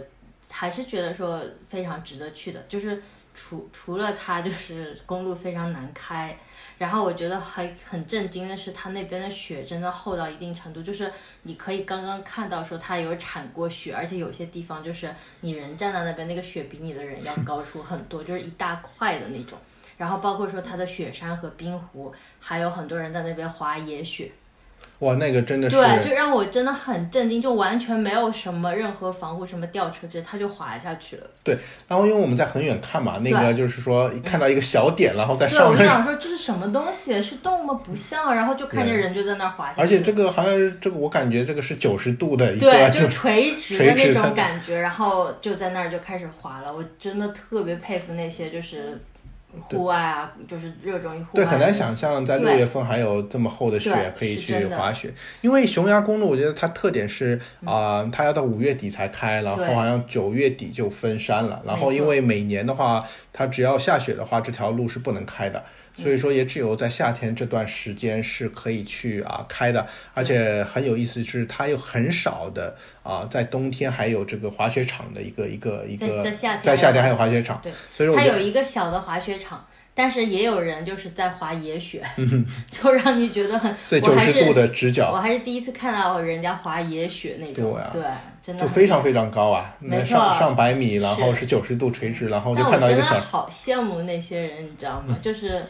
[0.49, 3.01] 还是觉得说非常值得去的，就是
[3.33, 6.37] 除除了它就是公路非常难开，
[6.77, 11.09] 然后我觉得还很震惊的是它那边的雪真的厚到一定程度，就是
[11.43, 19.57] 你可以刚刚看到说它有铲过雪，而且有些地方就是你人站在那边，那个雪比你的人要高出很多，就是一大块的那种。
[19.97, 24.31] 然后包括说它的雪山和冰湖，还有很多人在那边滑野雪，
[25.01, 31.27] 哇，那个真的是，对，就让我真的很震惊，就完全没有什么任何防护，什么吊车这，它就滑下去了。
[31.43, 37.21] 对然后因为我们在很远看嘛，那个就是说看到一个小点，然后在对，上面，我就想说这是什么东西？
[37.21, 37.73] 是动物吗？
[37.83, 39.81] 不像，然后就看见人就在那儿滑下去。
[39.81, 46.71] 而且这个好像是这个，我感觉这个是九十度的一对，个，就就垂直的那种感觉，然后就在那儿就开始滑了。
[46.71, 48.99] 我真的特别佩服那些就是
[49.59, 51.43] 户外啊，就是热衷于户外。
[51.43, 55.13] 对很难想象在六月份还有这么厚的雪可以去滑雪。
[55.41, 61.61] 因为熊崖公路，我觉得它特点是啊、它要到五月底才开，然后好像九月底就封山了。
[61.65, 65.63] 然后因为每年的话，它只要下雪的话，这条路是不能开的。
[65.97, 82.01] 所以说，也只有在夏天这段时间是可以去啊开的，而且很有意思是，它有很少的啊，在冬天还有这个滑雪场的一个一个一个，在在夏天在夏天还还有有滑雪场，对，所以说它有一个小的滑雪场，但是也有人就是在滑野雪，
[82.71, 85.11] 就让你觉得很在我还是九十度的直角。
[85.13, 87.89] 我，还是第一次看到人家滑野雪那种，对啊。
[87.91, 88.03] 对，
[88.41, 90.17] 真的就非常非常高啊，没错。
[90.17, 91.41] 上上百米，然后是。
[91.41, 95.17] 是九十度垂直，然后就看到一个小嗯好羡慕那些人，你知道吗？
[95.21, 95.63] 就是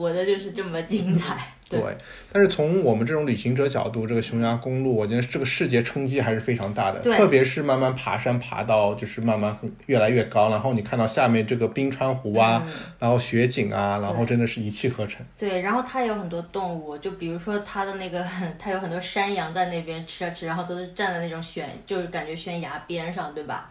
[0.00, 1.36] 活的就是这么精彩，
[1.68, 1.96] 对对，
[2.32, 15.24] 但是从我们这种旅行者角度，这个匈牙公路，我觉得这个视觉冲击还是非常大的，对特别是慢慢爬山爬到就是慢慢很越来越高，然后你看到下面这个冰川湖啊，嗯然后雪景啊，然后真的是一气呵成。
[15.36, 18.26] 对，然后它有很多动物，就比如说它的那个，
[18.58, 23.70] 它有很多山羊在那边吃啊吃，然后都是站在那种悬，就是感觉悬崖边上，对吧？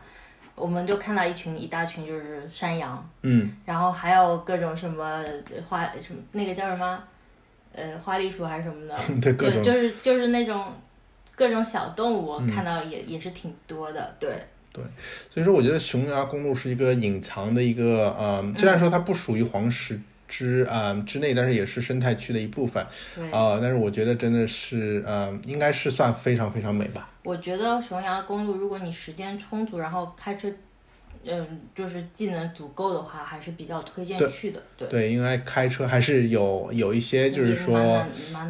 [0.60, 5.24] 我们就看到一群一大群就是山羊，嗯，然后还有各种什么
[5.64, 7.02] 花什么那个叫什么，
[7.74, 9.64] 呃，花栗鼠还是什么的， 对各种。
[9.64, 10.66] 对，就是就是那种
[11.36, 12.48] 各种小动物，嗯。
[12.48, 14.30] 看到也、也是挺多的，对，
[14.74, 14.84] 对。
[15.32, 20.00] 所以说我觉得匈牙公路是一个隐藏的一个，呃，虽然说它不属于黄石
[20.30, 27.10] 之啊、呃之内，但是也是生态区的一部分对，啊、但是我觉得真的是，呃，应该是算非常非常美吧。
[27.24, 30.50] 我觉得匈牙公路，如果你时间充足，然后开车，
[31.26, 34.62] 嗯，就是技能足够的话，还是比较推荐去的。
[34.78, 37.78] 对，对，因为开车还是有有一些就是说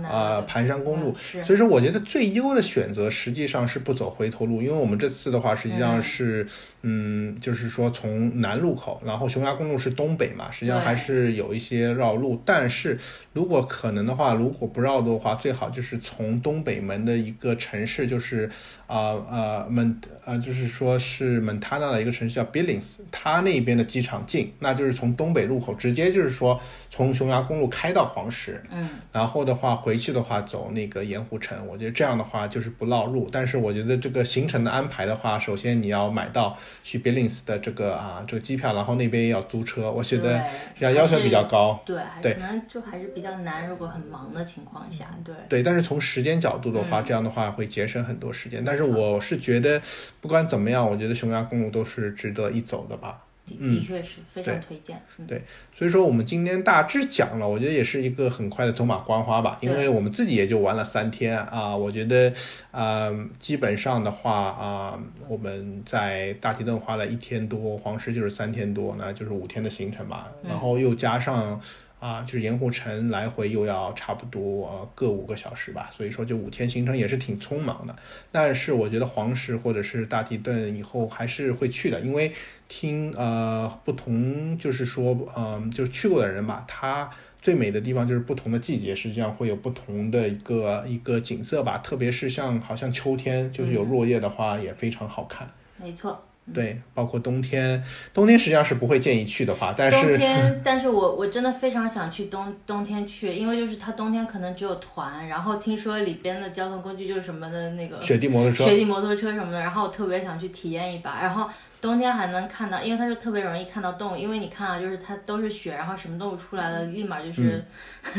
[0.04, 1.44] 啊、盘山公路嗯，是。
[1.44, 6.48] 所以说我觉得最优的选择实际上是不走回头路，因为我们这次的话实际上是
[6.84, 12.98] 嗯就是说从南路口，然后匈牙公路是东北嘛，实际上还是有一些绕路，但是
[13.34, 18.50] 如果可能的话，如果不绕路的话，最好就是从东北门的一个城市，就是
[18.86, 33.30] 啊呃蒙呃就是说是蒙塔纳的一个城市叫 Billings，它那边的机场近，那就是从东北路口直接就是说从匈牙公路开到黄石，嗯，然后的话回去的话走那个盐湖城，我觉得这样的话就是不绕路。
[33.32, 40.44] 但是我觉得这个行程的安排的话，首先你要买到去 Billings 的这个啊这个机票，然后那边也要租车，我觉得
[40.80, 41.82] 要要求比较高。
[41.86, 45.34] 对，对可能就还是比较难，如果很忙的情况下，对。
[45.48, 48.64] 对，但是从时间角度的话，嗯这样的话会节省很多时间。
[48.64, 49.82] 但是我是觉得，
[50.20, 53.24] 不管怎么样，我觉得匈牙公路都是值得一走的吧。
[53.50, 55.42] 的确是非常推荐，嗯对
[55.74, 61.76] 所以说，我们今天大致讲了，我觉得也是一个很快的走马观花吧，因为我们自己也就玩了三天啊。
[61.76, 62.32] 我觉得，
[62.70, 70.30] 啊，基本上的话啊，我们在大提顿花了一天多，黄石就是三天多，那就是五天的行程吧。
[70.48, 71.60] 然后又加上
[72.00, 77.96] 啊，就是盐湖城来回又要差不多呃各五个小时吧，所以说就五天行程也是挺匆忙的。
[78.32, 82.32] 但是我觉得黄石或者是大提顿以后还是会去的，因为
[82.70, 87.10] 听呃不同就是说嗯、就是去过的人吧，他
[87.42, 95.48] 最美的地方就是不同的季节，实际上会有不同的一个一个景色吧，特别是像好像秋天就是有落叶的话也非常好看。
[95.78, 96.22] 没错。
[96.54, 97.84] 对，包括冬天，
[98.14, 111.50] 冬天实际上是不会建议去的话，但冬是天，但是我我真的非常想去冬冬天去，因为就是它冬天可能只有团，然后听说里边的交通工具就是什么的那个雪地摩托车雪地摩托车什么的，然后我特别想去体验一把，然后
[111.82, 117.64] 冬天还能看到，因为它是特别容易看到动物，因为你看啊，就是它都是雪，然后什么动物出来了，立马就是、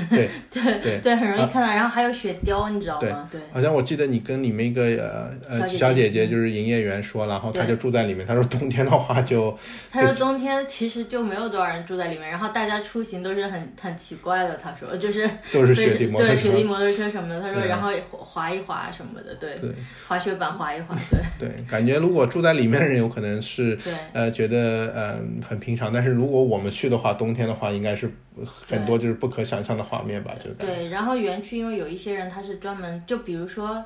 [0.09, 3.29] 对 对对对，很容易看到，然后还有雪雕，你知道吗？
[3.31, 5.31] 对好像我记得你跟里面一个呃
[5.61, 9.57] 呃小姐姐就是营业员说，然后她就住在里面，她说冬天的话 就
[9.91, 14.57] 她说冬天其实就没有多少人住在里面，然后大家出行都是很 很奇怪的。
[14.57, 16.69] 她说就是都是对雪地摩托对雪地车。
[16.69, 17.41] 摩托车什么的。
[17.41, 19.71] 她说啊然后滑一滑什么的，对，对
[20.09, 20.97] 滑雪板滑一滑，
[21.39, 23.79] 对对，感觉如果住在里面的人有可能是
[24.13, 28.13] 呃觉得嗯、很平常，但是如果我们去的话，冬天的话应该是
[28.69, 30.89] 很多就是不可想象的画面吧，就对。
[30.89, 33.85] 然后园区因为有一些人他是专门就比如说。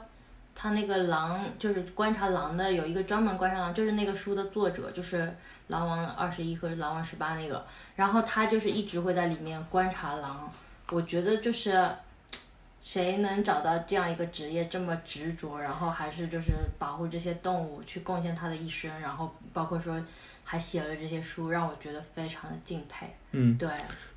[0.56, 5.22] 他那个狼就是观察狼的，有一个专门观察狼，就是那个书的作者，就是
[5.66, 10.48] 《狼王二十一》和《狼王十八》那个，然后他就是一直会在里面观察狼。
[10.92, 11.84] 我觉得就是
[12.84, 19.98] 谁能找到这样一个职业这么执着，然后还是就是保护这些动物，去贡献他的一生，然后包括说
[20.44, 23.06] 还写了这些书，让我觉得非常的敬佩。
[23.32, 23.66] 嗯，对，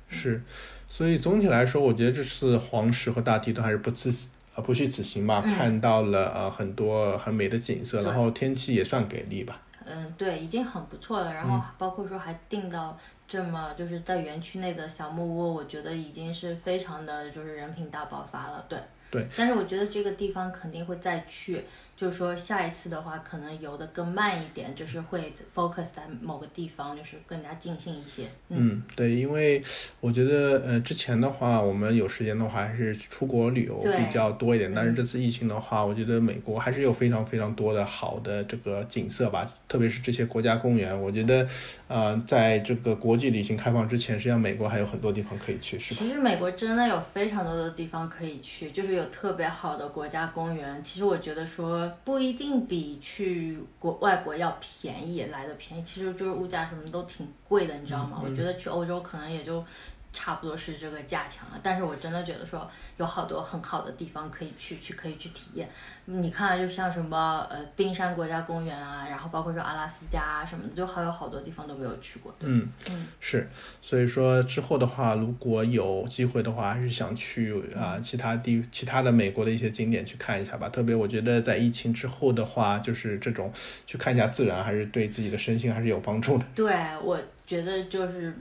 [0.06, 0.42] 是，
[0.86, 9.62] 所以总体来说，我觉得这次黄石和大提都还是不辞啊不虚此行吧，嗯看到了呃很多很美的景色，然后天气也算给力吧。
[9.86, 11.32] 嗯，对，已经很不错了。
[11.32, 12.98] 然嗯后包括说还订到
[13.28, 18.64] 这么就是在园区内的小木屋，我觉得已经是非常的就是人品大爆发了。
[18.70, 18.78] 对，
[19.10, 21.62] 对，但是我觉得这个地方肯定会再去，
[21.96, 28.24] 就是说下一次的话，可能游的更慢一点，就是会 focus 在某个地方，就是更加尽兴一些。
[28.50, 29.62] 嗯，对，因为
[30.00, 41.46] 我觉得呃之前的话，我们有时间的话还是出国旅游比较多一点，但是嗯这次疫情的话，我觉得美国还是有非常非常多的好的这个景色吧，特别是这些国家公园，我觉得
[41.88, 46.00] 呃在这个国际旅行开放之前，实际上美国还有很多地方可以去，是吧？
[46.00, 50.82] 其实美国真的有非常多的地方可以去，就是有特别好的国家公园。
[50.82, 58.20] 其实我觉得说不一定比去国外国要便宜来的便宜，其实就是物价什么都挺贵的，你知道吗？
[58.22, 59.64] 我觉得去欧洲可能也就
[60.12, 61.60] 差不多是这个价钱了。
[61.62, 65.68] 但是我真的觉得说有好多很好的地方可以去，去可以去体验。
[66.06, 72.34] 你看，就像什么呃冰山国家公园啊，然后包括说阿拉斯加啊什么的，就还有好多地方都没有去过。
[72.40, 73.46] 嗯嗯，是，
[73.82, 80.68] 所以说之后的话，如果有机会的话，还是想去啊、其他地其他的美国的一些景点去看一下吧。
[80.70, 83.52] 特别我觉得在疫情之后的话，就是这种
[83.86, 86.46] 去看一下自然，还是对自己的身心还是有帮助的。
[86.54, 88.34] 对，我觉得就是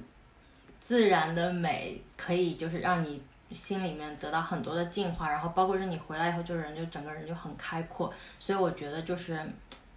[0.87, 3.21] 自然的美，可以就是让你
[3.51, 8.13] 心里面得到很多的净化，然后包括是你回来以后，就人就整个人就很开阔。
[8.39, 9.37] 所以我觉得就是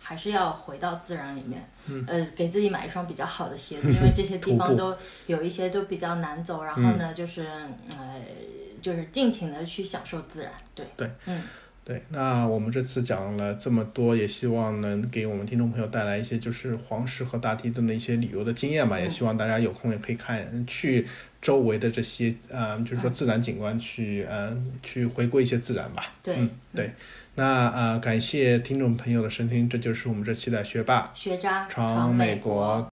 [0.00, 1.64] 还是要回到自然里面，
[2.08, 4.96] 呃，给自己买一双比较好的鞋子，因为 这些地方都
[5.28, 7.46] 有一些都比较难走，然后呢，就是
[7.96, 8.20] 呃，
[8.82, 10.52] 就是尽情的去享受自然。
[10.74, 11.40] 对，对，嗯。
[11.90, 19.00] 对，那我们这次讲了这么多，也希望能给我们听众朋友带来一些就是黄石和大地顿的一些旅游的经验吧。
[19.00, 21.04] 也希望大家有空也可以看去
[21.42, 26.04] 周围的这些，呃，就是说自然景观去，呃，去回归一些自然吧。
[26.22, 26.92] 对嗯，对。
[27.34, 32.88] 那呃，感谢听众朋友的收听，这就是我们这期的学霸学渣闯美国。